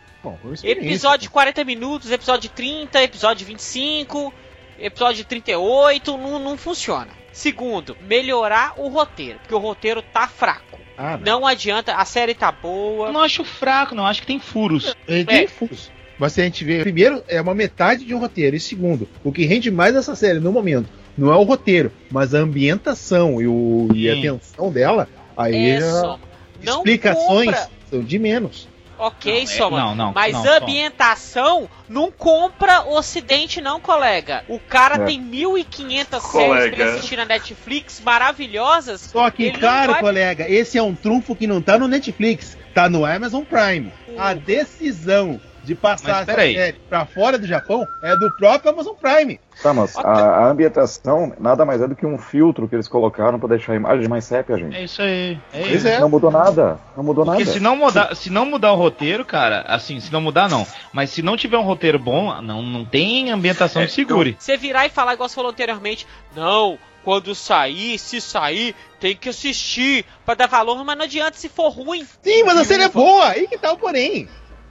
[0.65, 4.33] Episódio de 40 minutos, episódio de 30, episódio de 25,
[4.79, 7.09] episódio de 38, não, não funciona.
[7.33, 10.79] Segundo, melhorar o roteiro, porque o roteiro tá fraco.
[10.97, 11.41] Ah, não.
[11.41, 13.13] Não adianta, a série tá Eu boa.
[13.13, 14.05] não acho fraco, não.
[14.05, 14.97] Acho que tem furos.
[15.07, 15.47] Ele tem É.
[15.47, 15.91] furos.
[16.19, 18.57] Mas se a gente vê, primeiro, é uma metade de um roteiro.
[18.57, 22.35] E segundo, o que rende mais essa série no momento não é o roteiro, mas
[22.35, 25.09] a ambientação e, o, e a tensão dela.
[25.37, 26.19] Aí É só.
[26.65, 27.71] Não explicações compra.
[27.89, 28.67] são de menos.
[28.99, 29.79] Ok, Não, é- Soma.
[29.81, 34.45] não, não, mas não, a ambientação não compra Ocidente, não, colega.
[34.49, 35.05] O cara É.
[35.07, 39.01] tem 1.500 séries pra ele assistir na Netflix maravilhosas.
[39.01, 42.89] Só que, claro, vai- colega, esse é um trunfo que não tá no Netflix, tá
[42.89, 43.93] no Amazon Prime.
[44.19, 49.39] A decisão de passar essa série pra fora do Japão é do próprio Amazon Prime.
[49.63, 53.39] Tá, mas a, a ambientação nada mais é do que um filtro que eles colocaram
[53.39, 54.75] pra deixar a imagem mais sépia, gente.
[54.77, 55.39] É isso aí.
[55.53, 55.89] É Pois isso.
[55.89, 56.01] é.
[56.01, 56.79] Não mudou nada.
[56.97, 57.53] Não mudou Porque nada.
[57.53, 60.67] se não, mudar, se não mudar o roteiro, cara, assim, se não mudar, não.
[60.93, 64.37] Mas se não tiver um roteiro bom, não, não tem ambientação É, que segure.
[64.39, 69.29] Você virar e falar, igual você falou anteriormente, não, quando sair, se sair, tem que
[69.29, 72.07] assistir pra dar valor, mas não adianta se for ruim.
[72.23, 74.29] Sim, mas a série é boa, aí que tá o porém.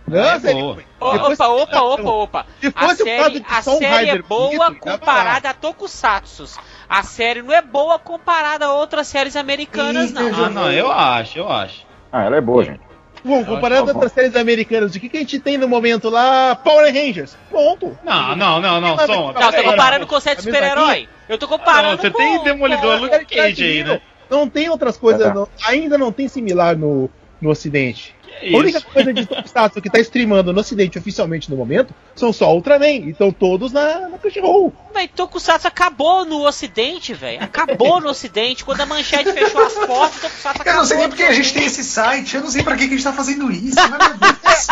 [0.08, 0.78] Não, É a série boa.
[1.00, 2.46] Opa, opa, opa, opa.
[2.62, 6.46] Se A série, de a série é boa comparada a Tokusatsu.
[6.88, 10.46] A série não é boa comparada a outras séries americanas, não.
[10.46, 11.86] Ah, não, eu acho, eu acho.
[12.12, 12.80] Ah, ela é boa, gente.
[13.26, 16.10] Bom, comparando Tá com outras séries americanas, o que, que a gente tem no momento
[16.10, 16.56] lá?
[16.56, 17.36] Power Rangers.
[17.52, 17.98] Ponto.
[18.04, 19.34] Não, não, não, não, som.
[19.34, 21.10] Não, eu tô comparando com o super-herói.
[21.28, 22.18] Eu tô comparando Não, você com...
[22.18, 24.00] tem Demolidor com- Luke Cage aí, né?
[24.30, 25.34] Não tem outras coisas, É.
[25.34, 27.10] não- ainda não tem similar no,
[27.42, 28.16] no Ocidente.
[28.40, 28.88] Que A única isso?
[28.88, 32.88] coisa de Tokusatsu que tá streamando no Ocidente oficialmente no momento são só Ultraman.
[32.88, 34.74] E estão todos na, na Crunchyroll.
[34.94, 37.44] Véi, Tokusatsu acabou no ocidente, velho.
[37.44, 38.64] Acabou no ocidente.
[38.64, 40.74] Quando a manchete fechou as portas, Tokusatsu acabou.
[40.74, 42.88] Eu não sei nem porque a gente tem esse site, eu não sei pra que,
[42.88, 44.68] que a gente tá fazendo isso, mas meu Deus.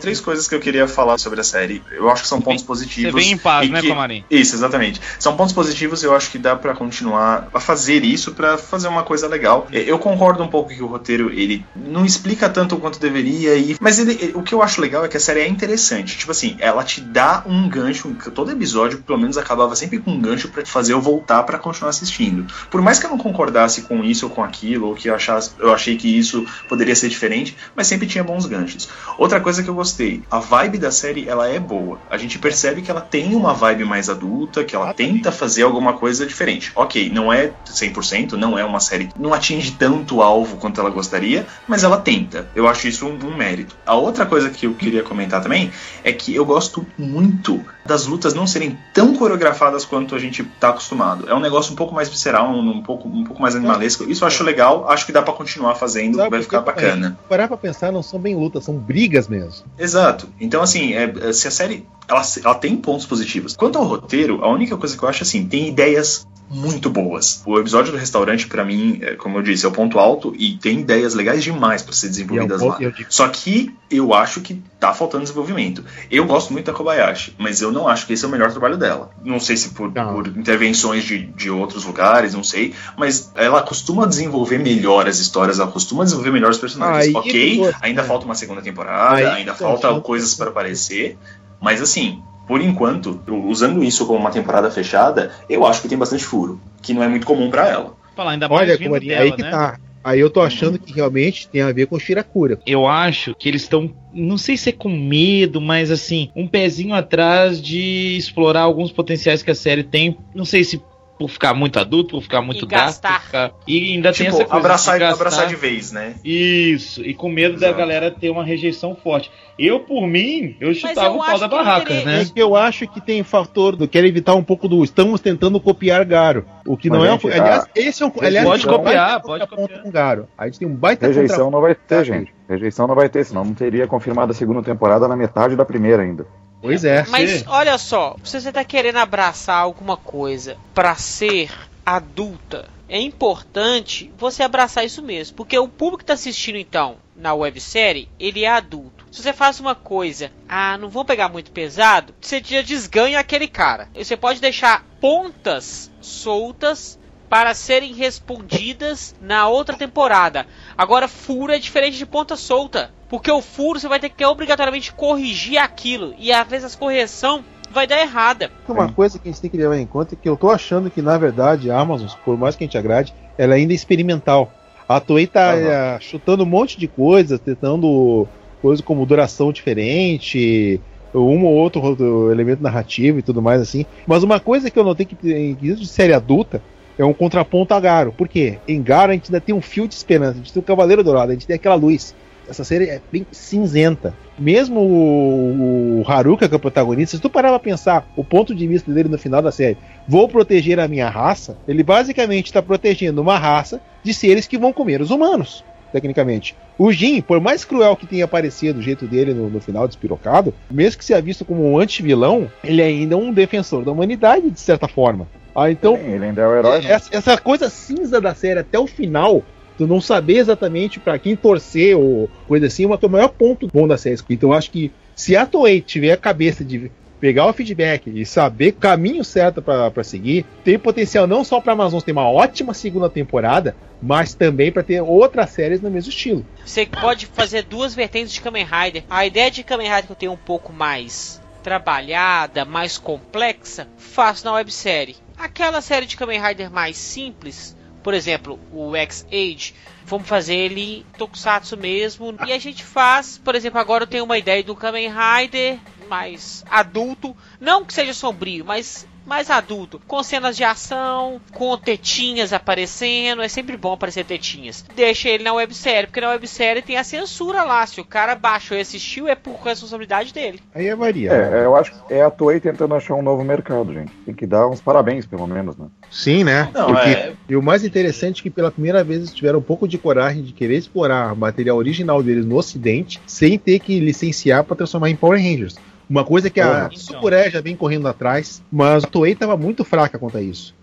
[0.00, 1.82] Três coisas que eu queria falar sobre a série.
[1.90, 3.12] Eu acho que são pontos positivos.
[3.12, 4.24] Você vem em paz, né, que- Comarim?
[4.30, 5.00] Isso, exatamente.
[5.18, 8.88] São pontos positivos e eu acho que dá pra continuar a fazer isso pra fazer
[8.88, 9.66] uma coisa legal.
[9.72, 13.98] Eu concordo um pouco que o roteiro ele não explica tanto quanto deveria e mas
[13.98, 16.16] ele, o que eu acho legal é que a série é interessante.
[16.18, 20.20] Tipo assim, ela te dá um gancho, todo episódio pelo menos acabava sempre com um
[20.20, 22.46] gancho pra fazer eu voltar pra continuar assistindo.
[22.70, 25.50] Por mais que eu não concordasse com isso ou com aquilo, ou que eu achasse,
[25.58, 28.88] eu achei que isso poderia ser diferente, mas sempre tinha bons ganchos.
[29.18, 29.89] Outra coisa que eu gostei,
[30.30, 31.98] a vibe da série ela é boa.
[32.10, 35.94] A gente percebe que ela tem uma vibe mais adulta, que ela tenta fazer alguma
[35.94, 36.72] coisa diferente.
[36.74, 40.90] Ok, não é 100%, não é uma série, não atinge tanto o alvo quanto ela
[40.90, 42.48] gostaria, mas ela tenta.
[42.54, 43.76] Eu acho isso um, um mérito.
[43.86, 45.70] A outra coisa que eu queria comentar também
[46.04, 50.68] é que eu gosto muito das lutas não serem tão coreografadas quanto a gente tá
[50.68, 51.28] acostumado.
[51.28, 54.04] É um negócio um pouco mais visceral, um, um pouco, um pouco mais animalesco.
[54.04, 57.18] Isso eu acho legal, acho que dá pra continuar fazendo, Sabe vai ficar bacana.
[57.28, 59.64] Parar pra pensar, não são bem lutas, são brigas mesmo.
[59.80, 60.28] Exato.
[60.38, 63.56] Então, assim, é, é, se a série ela, ela tem pontos positivos.
[63.56, 67.42] Quanto ao roteiro, a única coisa que eu acho assim, tem ideias muito boas.
[67.46, 70.56] O episódio do restaurante, pra mim, é, como eu disse, é o ponto alto e
[70.56, 72.78] tem ideias legais demais pra ser desenvolvidas é um lá.
[73.08, 75.84] Só que eu acho que tá faltando desenvolvimento.
[76.10, 78.76] Eu gosto muito da Kobayashi, mas eu não acho que esse é o melhor trabalho
[78.76, 79.10] dela.
[79.24, 84.04] Não sei se por, por intervenções de, de outros lugares, não sei, mas ela costuma
[84.04, 87.14] desenvolver melhor as histórias, ela costuma desenvolver melhor os personagens.
[87.14, 88.04] Aí ok, ainda é.
[88.04, 91.16] falta uma segunda temporada, Aí ainda eu falta coisas para aparecer,
[91.60, 96.24] mas assim, por enquanto, usando isso como uma temporada fechada, eu acho que tem bastante
[96.24, 97.94] furo, que não é muito comum pra ela.
[98.16, 99.50] Falar, ainda mais Olha, vindo Comarinha, dela, aí que né?
[99.52, 99.78] tá.
[100.02, 102.58] Aí eu tô achando que realmente tem a ver com Shirakura.
[102.66, 106.92] Eu acho que eles estão, não sei se é com medo, mas assim, um pezinho
[106.92, 110.18] atrás de explorar alguns potenciais que a série tem.
[110.34, 110.82] Não sei se
[111.20, 113.10] por ficar muito adulto, por ficar muito E gastar.
[113.10, 115.14] gasto, ficar- e ainda tem Tipo, essa coisa abraçar, de gastar.
[115.20, 116.14] abraçar de vez, né?
[116.24, 117.78] Isso, e com medo da Exato.
[117.78, 119.30] galera ter uma rejeição forte.
[119.58, 122.22] Eu, por mim, eu chutava eu o pau da barraca, teria- né?
[122.22, 125.60] É que eu acho que tem fator do quero evitar um pouco do estamos tentando
[125.60, 126.46] copiar Garo.
[126.66, 127.30] O que Mas, não é gente, um.
[127.30, 128.12] Aliás, esse é um.
[128.22, 129.82] Aliás, Pode é um copiar, pode copiar.
[129.82, 130.26] com Garo.
[130.38, 132.32] A gente tem um baita Rejeição não vai ter, contra- gente.
[132.48, 136.02] Rejeição não vai ter, senão não teria confirmado a segunda temporada na metade da primeira
[136.02, 136.26] ainda.
[136.60, 137.04] Pois é.
[137.08, 141.50] Mas olha só, se você tá querendo abraçar alguma coisa pra ser
[141.84, 147.34] adulta, é importante você abraçar isso mesmo, porque o público que tá assistindo então na
[147.34, 149.06] websérie, ele é adulto.
[149.10, 153.46] Se você faz uma coisa, ah, não vou pegar muito pesado, você já desganha aquele
[153.46, 153.88] cara.
[153.94, 156.98] E Você pode deixar pontas soltas
[157.30, 160.44] para serem respondidas na outra temporada.
[160.76, 162.90] Agora, furo é diferente de ponta solta.
[163.08, 166.12] Porque o furo você vai ter que obrigatoriamente corrigir aquilo.
[166.18, 168.50] E às vezes a correção vai dar errada.
[168.68, 170.90] Uma coisa que a gente tem que levar em conta é que eu tô achando
[170.90, 174.52] que, na verdade, a Amazon, por mais que a gente agrade, ela ainda é experimental.
[174.88, 175.70] A Toei tá Aham.
[175.70, 178.26] eh, chutando um monte de coisas, tentando
[178.60, 180.80] coisas como duração diferente,
[181.14, 183.86] um ou outro ro- elemento narrativo e tudo mais assim.
[184.04, 186.60] Mas uma coisa que eu notei que em quesito de série adulta
[187.00, 188.12] é um contraponto a Garo.
[188.12, 188.58] Por quê?
[188.68, 191.02] Em Garo a gente ainda tem um fio de esperança, a gente tem o Cavaleiro
[191.02, 192.14] Dourado, a gente tem aquela luz.
[192.48, 194.12] Essa série é bem cinzenta.
[194.38, 198.54] Mesmo o, o Haruka, que é o protagonista, se tu parar pra pensar o ponto
[198.54, 202.60] de vista dele no final da série, vou proteger a minha raça, ele basicamente está
[202.60, 206.56] protegendo uma raça de seres que vão comer os humanos, tecnicamente.
[206.76, 210.52] O Jin, por mais cruel que tenha parecido o jeito dele no, no final despirocado,
[210.70, 214.60] mesmo que seja visto como um anti-vilão, ele ainda é um defensor da humanidade, de
[214.60, 215.28] certa forma.
[215.54, 216.90] Ah, então, Sim, ele ainda é o herói, né?
[216.90, 219.42] essa, essa coisa cinza da série até o final,
[219.76, 223.88] tu não saber exatamente pra quem torcer ou coisa assim, é o maior ponto bom
[223.88, 224.18] da série.
[224.30, 226.90] Então eu acho que se a Toei tiver a cabeça de
[227.20, 231.74] pegar o feedback e saber o caminho certo pra seguir, tem potencial não só pra
[231.74, 236.46] Amazon ter uma ótima segunda temporada, mas também pra ter outras séries no mesmo estilo.
[236.64, 239.04] Você pode fazer duas vertentes de Kamen Rider.
[239.10, 244.44] A ideia de Kamen Rider que eu tenho um pouco mais trabalhada, mais complexa, faço
[244.44, 245.16] na websérie.
[245.38, 251.76] Aquela série de Kamen Rider mais simples, por exemplo, o X-Age, vamos fazer ele tokusatsu
[251.76, 252.34] mesmo.
[252.46, 256.64] E a gente faz, por exemplo, agora eu tenho uma ideia do Kamen Rider mais
[256.68, 263.42] adulto, não que seja sombrio, mas mais adulto, com cenas de ação, com tetinhas aparecendo,
[263.42, 264.84] é sempre bom aparecer tetinhas.
[264.94, 268.76] Deixa ele na websérie, porque na websérie tem a censura lá, se o cara baixou
[268.76, 270.60] e assistiu é por responsabilidade dele.
[270.74, 271.32] Aí é varia.
[271.32, 274.12] É, eu acho que é a Toei tentando achar um novo mercado, gente.
[274.24, 275.86] Tem que dar uns parabéns, pelo menos, né?
[276.10, 276.68] Sim, né?
[276.74, 279.62] Não, Porque- é- E o mais interessante é que pela primeira vez eles tiveram um
[279.62, 283.98] pouco de coragem de querer explorar o material original deles no ocidente, sem ter que
[284.00, 285.76] licenciar para transformar em Power Rangers.
[286.10, 286.90] Uma coisa que a.
[287.14, 290.74] Sucuré já vem correndo atrás, mas a Toei estava muito fraca quanto a isso.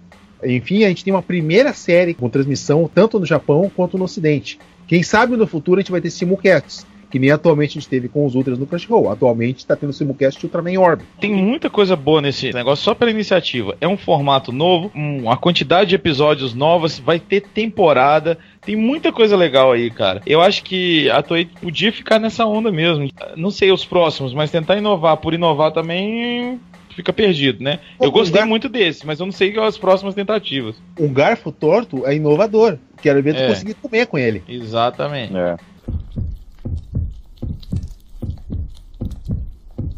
[0.43, 4.57] Enfim, a gente tem uma primeira série com transmissão tanto no Japão quanto no ocidente.
[4.87, 8.07] Quem sabe no futuro a gente vai ter simulcasts, que nem atualmente a gente teve
[8.07, 9.09] com os Ultras no Crunchyroll.
[9.11, 11.01] Atualmente está tendo simulcast de Ultraman Orb.
[11.19, 13.75] Tem muita coisa boa nesse negócio só pela iniciativa.
[13.81, 18.37] É um formato novo, um- uma quantidade de episódios novos, vai ter temporada.
[18.66, 20.22] Tem muita coisa legal aí, cara.
[20.24, 23.08] Eu acho que a Toei podia ficar nessa onda mesmo.
[23.36, 26.60] Não sei os próximos, mas tentar inovar por inovar também
[26.90, 27.80] fica perdido, né?
[28.00, 30.76] Eu Pô, gostei o Gar- muito desse, mas eu não sei as próximas tentativas.
[31.00, 32.78] Um garfo torto é inovador.
[33.02, 33.48] Quero ver tu É.
[33.48, 34.42] conseguir comer com ele.
[34.48, 35.34] Exatamente.
[35.36, 35.56] É.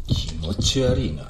[0.07, 1.28] 気持ち悪いな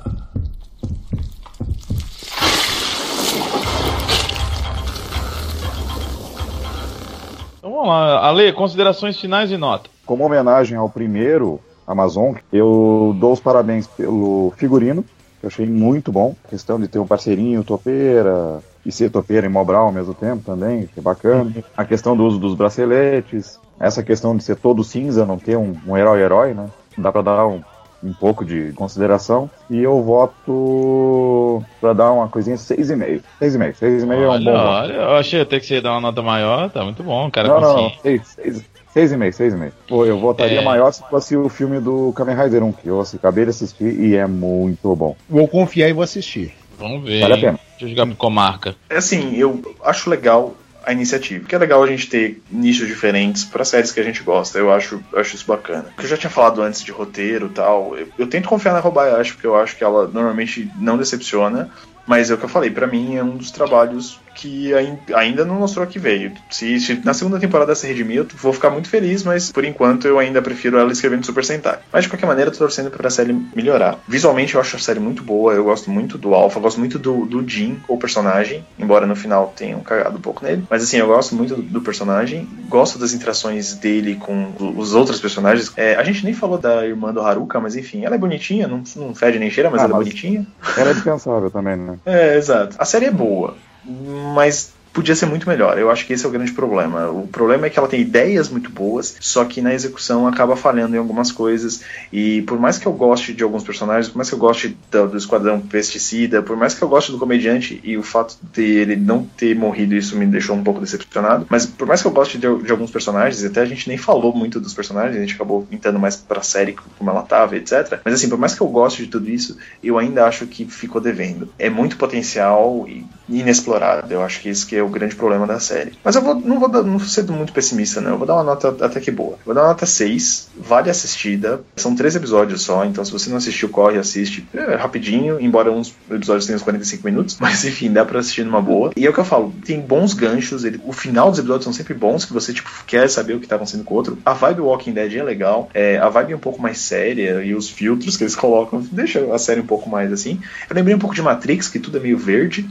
[7.61, 9.91] Então vamos lá, Ale, considerações finais e nota.
[10.07, 15.03] Como homenagem ao primeiro Amazon, eu dou os parabéns pelo figurino,
[15.39, 16.35] que eu achei muito bom.
[16.43, 20.43] A questão de ter um parceirinho topeira e ser topeira e Mobral ao mesmo tempo
[20.43, 21.53] também, que é bacana.
[21.77, 25.77] A questão do uso dos braceletes, essa questão de ser todo cinza, não ter um,
[25.87, 26.67] um herói-herói, né?
[26.97, 27.61] Dá pra dar um,
[28.03, 29.51] um pouco de consideração.
[29.69, 33.23] E eu voto pra dar uma coisinha 6,5.
[33.41, 33.75] 6,5.
[33.81, 34.69] 6,5 é um Olha, bom voto.
[34.69, 37.49] olha, eu achei até que você ia dar uma nota maior, tá muito bom, cara.
[37.49, 37.91] Não, não, não.
[37.91, 38.01] consciente.
[38.03, 39.73] Seis, seis, seis e meio, seis e meio.
[39.89, 40.65] Pô, eu votaria É.
[40.65, 43.99] maior se fosse o filme do Kamen Rider 1, que eu assim, acabei de assistir
[44.01, 45.17] e é muito bom.
[45.29, 46.55] Vou confiar e vou assistir.
[46.79, 47.21] Vamos ver.
[47.21, 47.61] Vale a pena.
[47.73, 48.75] Deixa eu jogar pro comarca.
[48.89, 51.41] É assim, eu acho legal a iniciativa.
[51.41, 54.59] Porque é legal a gente ter nichos diferentes para séries que a gente gosta.
[54.59, 55.87] Eu acho, acho isso bacana.
[55.97, 58.81] Que eu já tinha falado antes de roteiro e tal, eu, eu tento confiar na
[58.81, 61.71] Robayashi, porque eu acho que ela normalmente não decepciona.
[62.07, 65.45] Mas é o que eu falei, pra mim é um dos trabalhos que ain- ainda
[65.45, 66.33] não mostrou que veio.
[66.51, 70.07] Se, se na segunda temporada se redimir, eu vou ficar muito feliz, mas por enquanto
[70.07, 71.79] eu ainda prefiro ela escrevendo Super Sentai.
[71.93, 73.99] Mas de qualquer maneira, eu tô torcendo pra série melhorar.
[74.09, 77.27] Visualmente, eu acho a série muito boa, eu gosto muito do Alpha, gosto muito do,
[77.27, 80.65] do Jin, o personagem, embora no final tenham cagado um pouco nele.
[80.71, 85.21] Mas assim, eu gosto muito do, do personagem, gosto das interações dele com os outros
[85.21, 85.73] personagens.
[85.77, 88.83] É, a gente nem falou da irmã do Haruka, mas enfim, ela é bonitinha, não,
[88.97, 90.47] não fede nem cheira, mas Ah, ela é mas- bonitinha.
[90.77, 91.97] Era dispensável também, né?
[92.07, 92.77] É, exato.
[92.79, 93.55] A série é boa,
[93.85, 95.79] mas podia ser muito melhor.
[95.79, 97.09] Eu acho que esse é o grande problema.
[97.11, 100.95] O problema é que ela tem ideias muito boas, só que na execução acaba falhando
[100.95, 101.83] em algumas coisas.
[102.13, 105.09] E por mais que eu goste de alguns personagens, por mais que eu goste do,
[105.09, 108.97] do Esquadrão Pesticida, por mais que eu goste do comediante e o fato de ele
[108.97, 111.47] não ter morrido, isso me deixou um pouco decepcionado.
[111.49, 114.35] Mas por mais que eu goste de, de alguns personagens, até a gente nem falou
[114.35, 118.01] muito dos personagens, a gente acabou entrando mais pra série como ela tava, etc.
[118.05, 121.01] Mas assim, por mais que eu goste de tudo isso, eu ainda acho que ficou
[121.01, 121.49] devendo.
[121.59, 124.13] É muito potencial e inexplorado.
[124.13, 125.93] Eu acho que esse que é o grande problema da série.
[126.05, 128.13] Mas eu vou, não vou dar- não vou ser muito pessimista, não.
[128.13, 129.39] Eu vou dar uma nota até que boa.
[129.45, 131.61] Vou dar uma nota 6, vale assistida.
[131.77, 135.95] São três episódios só, então se você não assistiu, corre assiste é, rapidinho, embora uns
[136.11, 138.91] episódios tenham uns 45 minutos, mas enfim, dá pra assistir numa boa.
[138.97, 141.73] E é o que eu falo, tem bons ganchos, ele, o final dos episódios são
[141.73, 144.19] sempre bons, que você tipo quer saber o que tá acontecendo com o outro.
[144.25, 147.55] A vibe Walking Dead é legal, é, a vibe é um pouco mais séria e
[147.55, 150.41] os filtros que eles colocam deixa a série um pouco mais assim.
[150.69, 152.69] Eu lembrei um pouco de Matrix, que tudo é meio verde.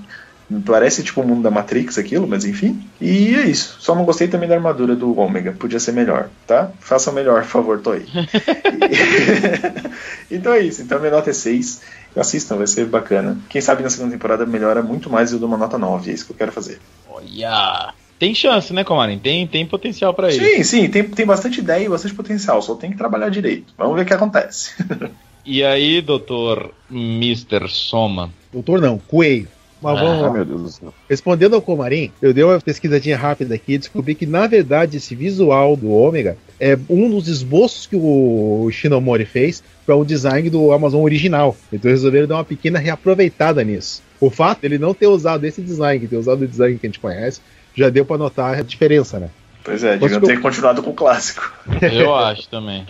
[0.66, 2.84] Parece tipo o mundo da Matrix aquilo, mas enfim.
[3.00, 3.78] E é isso.
[3.80, 5.52] Só não gostei também da armadura do Ômega.
[5.52, 6.72] Podia ser melhor, tá?
[6.80, 8.06] Faça melhor, por favor, Toei.
[10.32, 10.82] Então é isso.
[10.82, 11.82] Então minha nota é 6.
[12.16, 13.38] Assistam, vai ser bacana.
[13.50, 16.10] Quem sabe na segunda temporada melhora muito mais e eu dou uma nota 9.
[16.10, 16.80] É isso que eu quero fazer.
[17.10, 17.94] Olha!
[18.18, 19.18] Tem chance, né, Comarin?
[19.18, 20.44] Tem, tem potencial pra isso.
[20.44, 22.62] Sim, sim, tem, tem bastante ideia e bastante potencial.
[22.62, 23.74] Só tem que trabalhar direito.
[23.78, 24.72] Vamos ver o que acontece.
[25.46, 27.70] E aí, doutor Mr.
[27.70, 28.30] Soma?
[28.52, 29.48] Doutor não, coelho.
[29.82, 30.30] Mas Ah, vamos lá.
[30.32, 30.94] meu Deus do céu.
[31.10, 35.16] Respondendo ao Comarim, eu dei uma pesquisadinha rápida aqui e descobri que, na verdade, esse
[35.16, 40.72] visual do Ômega é um dos esboços que o Shinomori fez para o design do
[40.74, 41.56] Amazon original.
[41.72, 44.04] Então resolveram dar uma pequena reaproveitada nisso.
[44.20, 47.00] O fato dele não ter usado esse design, ter usado o design que a gente
[47.00, 47.40] conhece,
[47.74, 49.30] já deu para notar a diferença, né?
[49.64, 51.54] Pois é, deviam que eu- ter continuado com o clássico.
[51.82, 52.86] Eu acho também.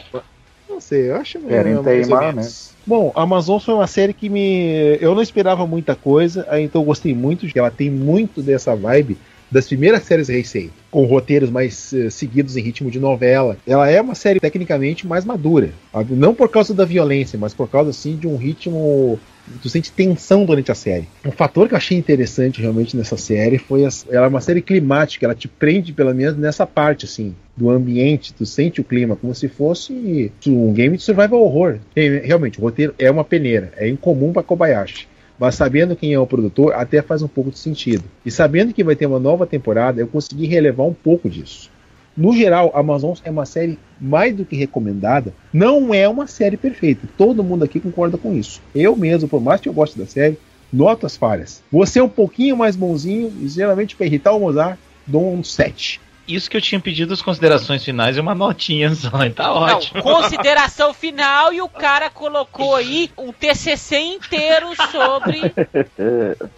[0.67, 2.71] Não sei, eu acho Querem mais ou teimar, menos.
[2.89, 4.97] Bom, Amazon foi uma série que me.
[4.99, 9.15] Eu não esperava muita coisa, então eu gostei muito, de ela tem muito dessa vibe
[9.51, 13.57] das primeiras séries Heisei, com roteiros mais eh, seguidos em ritmo de novela.
[13.67, 15.71] Ela é uma série tecnicamente mais madura.
[16.09, 19.19] Não por causa da violência, mas por causa assim de um ritmo.
[19.61, 21.07] Tu sente tensão durante a série.
[21.25, 24.61] Um fator que eu achei interessante realmente nessa série foi as- ela é uma série
[24.61, 29.15] climática, ela te prende pelo menos nessa parte assim do ambiente, tu sente o clima
[29.15, 31.77] como se fosse um game de survival horror.
[31.95, 35.07] E, realmente, o roteiro é uma peneira, é incomum para Kobayashi.
[35.37, 38.03] Mas sabendo quem é o produtor, até faz um pouco de sentido.
[38.25, 41.71] E sabendo que vai ter uma nova temporada, eu consegui relevar um pouco disso.
[42.19, 45.33] No geral, Amazon é uma série mais do que recomendada.
[45.53, 47.07] Não é uma série perfeita.
[47.17, 48.61] Todo mundo aqui concorda com isso.
[48.75, 50.37] Eu mesmo, por mais que eu goste da série,
[50.71, 51.63] noto as falhas.
[51.71, 56.01] Você é um pouquinho mais bonzinho, e geralmente para irritar o Mozart, dou um 7.
[56.27, 59.31] Isso que eu tinha pedido as considerações finais e uma notinha só, hein?
[59.31, 60.03] tá ótimo.
[60.03, 65.39] Não, consideração final e o cara colocou aí um TCC inteiro sobre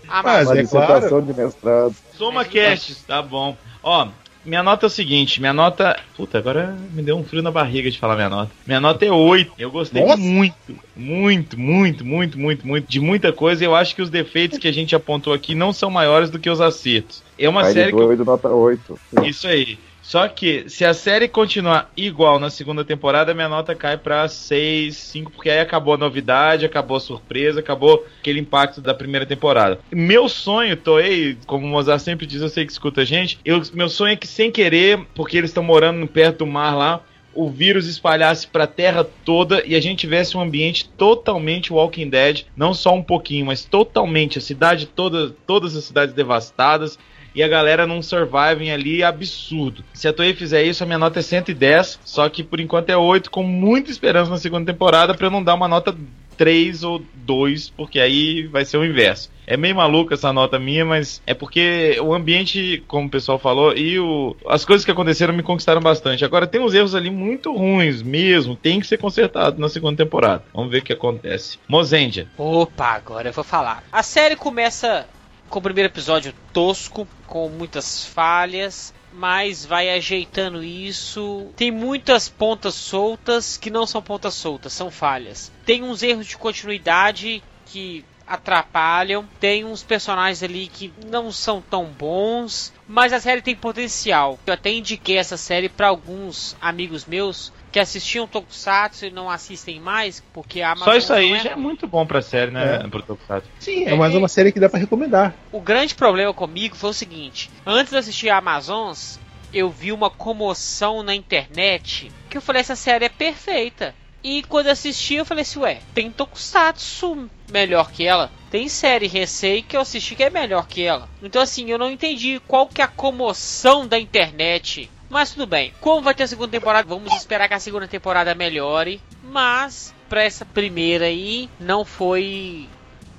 [0.09, 1.95] a Mas é dissertação de mestrado.
[2.17, 3.55] Soma cast, tá bom.
[3.83, 4.07] Ó,
[4.45, 5.99] minha nota é o seguinte, minha nota.
[6.15, 8.51] Puta, agora me deu um frio na barriga de falar minha nota.
[8.65, 9.53] Minha nota é 8.
[9.57, 10.17] Eu gostei Nossa!
[10.17, 10.55] muito,
[10.95, 13.63] muito, muito, muito, muito, muito de muita coisa.
[13.63, 16.49] Eu acho que os defeitos que a gente apontou aqui não são maiores do que
[16.49, 17.23] os acertos.
[17.37, 18.99] É uma Aí série que eu 8, nota 8.
[19.23, 19.77] Isso aí.
[20.01, 24.95] Só que se a série continuar igual na segunda temporada, minha nota cai pra 6,
[24.95, 29.79] 5, porque aí acabou a novidade, acabou a surpresa, acabou aquele impacto da primeira temporada.
[29.91, 33.61] Meu sonho, Toei, como o Mozart sempre diz, eu sei que escuta a gente, eu,
[33.73, 37.01] meu sonho é que sem querer, porque eles estão morando perto do mar lá,
[37.33, 42.43] o vírus espalhasse pra terra toda e a gente tivesse um ambiente totalmente Walking Dead,
[42.55, 46.99] não só um pouquinho, mas totalmente, a cidade toda, todas as cidades devastadas,
[47.33, 49.83] e a galera num surviving ali absurdo.
[49.93, 52.97] Se a Toei fizer isso, a minha nota é 110, só que por enquanto é
[52.97, 55.95] 8, com muita esperança na segunda temporada pra eu não dar uma nota
[56.37, 59.29] 3 ou 2, porque aí vai ser o inverso.
[59.45, 63.75] É meio maluca essa nota minha, mas é porque o ambiente, como o pessoal falou,
[63.75, 66.25] e o, as coisas que aconteceram me conquistaram bastante.
[66.25, 70.43] Agora tem uns erros ali muito ruins mesmo, tem que ser consertado na segunda temporada.
[70.53, 71.59] Vamos ver o que acontece.
[71.67, 72.27] Mozendia.
[72.37, 73.83] Opa, agora eu vou falar.
[73.91, 75.05] A série começa
[75.51, 81.51] com o primeiro episódio tosco, com muitas falhas, mas vai ajeitando isso.
[81.57, 85.51] Tem muitas pontas soltas que não são pontas soltas, são falhas.
[85.65, 89.27] Tem uns erros de continuidade que atrapalham.
[89.41, 94.39] Tem uns personagens ali que não são tão bons, mas a série tem potencial.
[94.47, 99.79] Eu até indiquei essa série para alguns amigos meus que assistiam Tokusatsu e não assistem
[99.79, 102.81] mais, porque a Amazon Só isso aí é- já é muito bom pra série, né?
[102.83, 102.87] É.
[102.87, 103.49] Pro Tokusatsu.
[103.59, 105.33] Sim, é mais uma série que dá pra recomendar.
[105.51, 109.19] O grande problema comigo foi o seguinte: antes de assistir a Amazons,
[109.53, 113.95] eu vi uma comoção na internet que eu falei: essa série é perfeita.
[114.23, 118.29] E quando eu assisti, eu falei assim: ué, tem Tokusatsu melhor que ela?
[118.51, 121.07] Tem série Recei que eu assisti que é melhor que ela.
[121.23, 124.91] Então, assim, eu não entendi qual que é a comoção da internet.
[125.11, 125.73] Mas tudo bem.
[125.81, 129.01] Como vai ter a segunda temporada, vamos esperar que a segunda temporada melhore.
[129.23, 132.67] Mas, pra essa primeira aí, não foi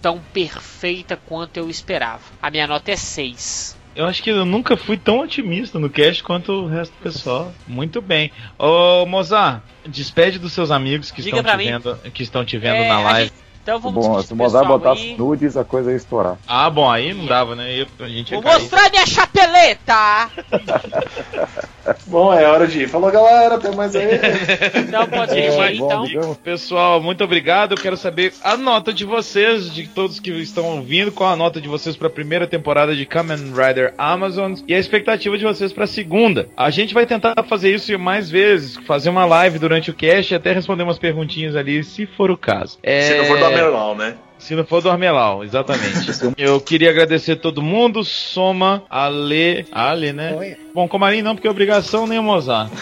[0.01, 2.23] tão perfeita quanto eu esperava.
[2.41, 3.79] A minha nota é 6.
[3.95, 7.53] Eu acho que eu nunca fui tão otimista no cast quanto o resto do pessoal.
[7.69, 8.33] Muito bem.
[8.59, 11.65] Ô, Mozart, despede dos seus amigos que Diga estão te mim.
[11.67, 13.29] vendo, que estão te vendo É, na live.
[13.29, 15.17] gente- Então vamos Bom, se o Mozart botasse aí.
[15.17, 16.37] nudes, a coisa ia estourar.
[16.49, 17.81] Ah, bom, aí não dava, né?
[17.81, 18.61] Eu- a gente ia Vou cair.
[18.61, 20.29] mostrar minha chapeleta!
[22.07, 22.89] Bom, é hora de ir.
[22.89, 23.57] Falou, galera.
[23.57, 24.07] Até mais aí.
[24.87, 26.05] Então pode É, ir, bom, então.
[26.05, 26.37] digamos.
[26.39, 27.73] Pessoal, muito obrigado.
[27.73, 31.61] Eu quero saber a nota de vocês, de todos que estão ouvindo, qual a nota
[31.61, 35.73] de vocês para a primeira temporada de Kamen Rider Amazon e a expectativa de vocês
[35.73, 36.49] para a segunda.
[36.57, 40.37] A gente vai tentar fazer isso mais vezes, fazer uma live durante o cast e
[40.37, 42.79] até responder umas perguntinhas ali, se for o caso.
[42.83, 43.03] É...
[43.03, 44.15] Se não for do Amelau, né?
[44.39, 46.11] Se não for do Armelau, exatamente.
[46.37, 49.65] Eu queria agradecer todo mundo, Soma, Ale.
[49.71, 50.57] Ale, né?
[50.75, 52.73] Bom, Comarim não, porque é obrigação nem o Mozart.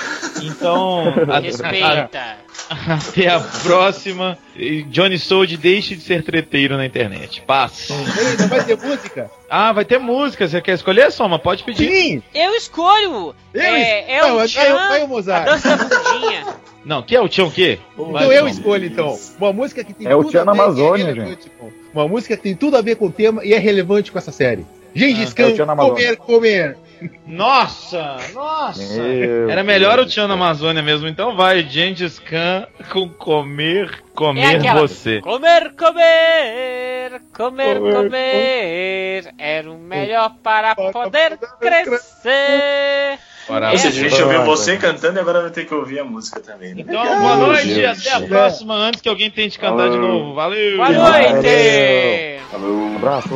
[0.42, 2.38] Então, a- Respeita.
[2.70, 4.38] Até a próxima.
[4.88, 7.42] Johnny Sold deixe de ser treteiro na internet.
[7.46, 7.88] Paz.
[7.90, 9.30] Ei, não vai ter música?
[9.50, 10.46] Ah, vai ter música.
[10.48, 11.38] Você quer escolher, Soma?
[11.38, 11.88] Pode pedir.
[11.90, 12.22] Sim!
[12.34, 13.34] Eu escolho!
[13.52, 15.44] Eu é, é Não, o vai- Tchan, vai o a Mozart.
[15.46, 16.60] dança.
[16.84, 17.78] Não, que é o Tchão o quê?
[17.98, 19.18] Então eu escolho, então.
[19.38, 22.08] Uma música que tem É o tudo Tchan a na Amazônia, é relevante com- Uma
[22.08, 24.64] música que tem tudo a ver com o tema e é relevante com essa série.
[24.94, 26.16] Gengis é Khan, o Tchan Amazônia.
[26.16, 26.76] comer, comer.
[27.26, 28.16] Nossa!
[28.34, 29.02] Nossa!
[29.02, 30.12] Meu Era melhor o Deus.
[30.12, 31.06] Tchan na Amazônia mesmo.
[31.08, 34.80] Então vai, Gengis Khan com comer, É comer aquela.
[34.80, 35.20] você.
[35.20, 39.34] Comer, comer, comer, Comer, comer.
[39.38, 43.18] Era o melhor para poder crescer.
[43.48, 44.24] Ou seja, a gente É.
[44.24, 46.74] ouviu você cantando e agora vai ter que ouvir a música também.
[46.74, 46.82] Né?
[46.86, 48.06] Então, boa Meu noite e Deus.
[48.06, 50.34] até a próxima antes que alguém tente cantar de novo.
[50.34, 50.76] Valeu!
[50.76, 51.32] Boa Valeu.
[51.32, 52.40] noite!
[52.50, 52.96] Falou.
[52.96, 53.30] Abraço!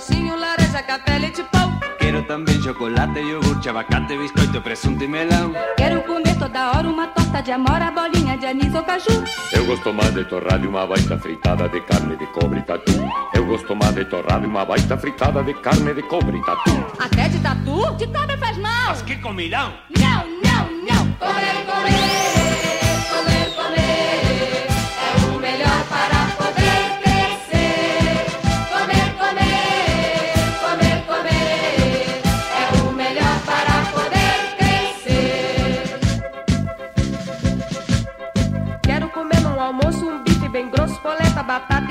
[0.00, 1.78] Lanchinho, laranja, café, leite pão.
[1.98, 5.52] Quero também chocolate, iogurte, abacate, biscoito, presunto e melão.
[5.76, 9.22] Quero comer toda hora uma torta de amora, bolinha de anis ou caju.
[9.52, 12.92] Eu gosto mais de torrada e uma baita fritada de carne de cobre e tatu.
[13.34, 16.86] Eu gosto mais de torrada e uma baita fritada de carne de cobre e tatu.
[16.98, 17.94] Até de tatu?
[17.96, 18.88] De cobre faz mal.
[18.88, 19.74] Mas que comilão!
[19.98, 21.12] Não, não, não.
[21.18, 22.39] Comer, comer,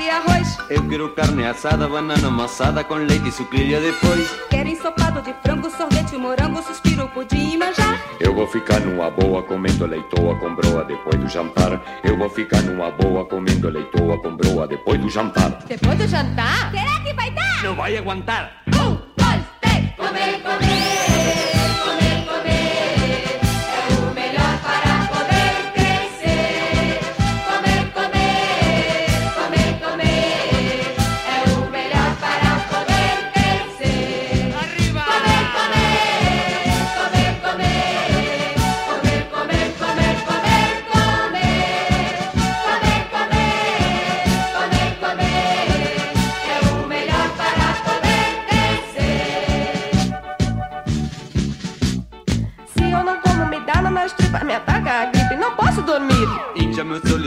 [0.00, 0.58] batata e arroz.
[0.70, 4.30] Eu quero carne assada, banana amassada com leite e sucrilha depois.
[4.48, 8.00] Quero ensopado de frango, sorvete, morango, suspiro, pudim e manjar.
[8.18, 11.80] Eu vou ficar numa boa comendo leitoa com broa depois do jantar.
[12.02, 15.50] Eu vou ficar numa boa comendo leitoa com broa depois do jantar.
[15.66, 17.62] Depois do jantar, será que vai dar?
[17.62, 18.62] Não vai aguentar!
[18.68, 19.90] Um, dois, três.
[19.96, 20.89] Comer, comer,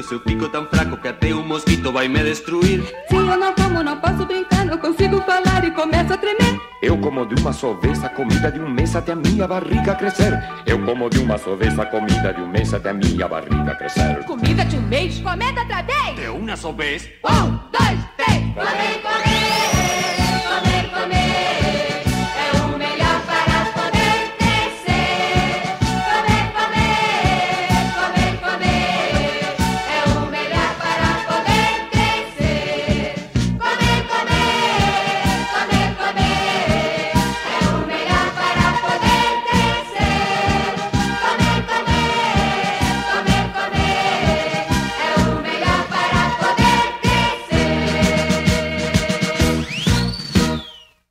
[0.04, 2.84] seu pico tão fraco que até um mosquito vai me destruir.
[3.10, 6.60] Se eu não como, não posso brincar, não consigo falar e começo a tremer.
[6.82, 9.96] Eu como de uma só vez a comida de um mês até a minha barriga
[9.96, 10.38] crescer.
[10.66, 13.76] Eu como de uma só vez a comida de um mês até a minha barriga
[13.76, 14.24] crescer.
[14.26, 16.16] Comida de um mês, comenta outra vez.
[16.16, 17.10] De uma só vez.
[17.24, 18.44] Um, dois, três.
[18.54, 20.23] Comer, comer,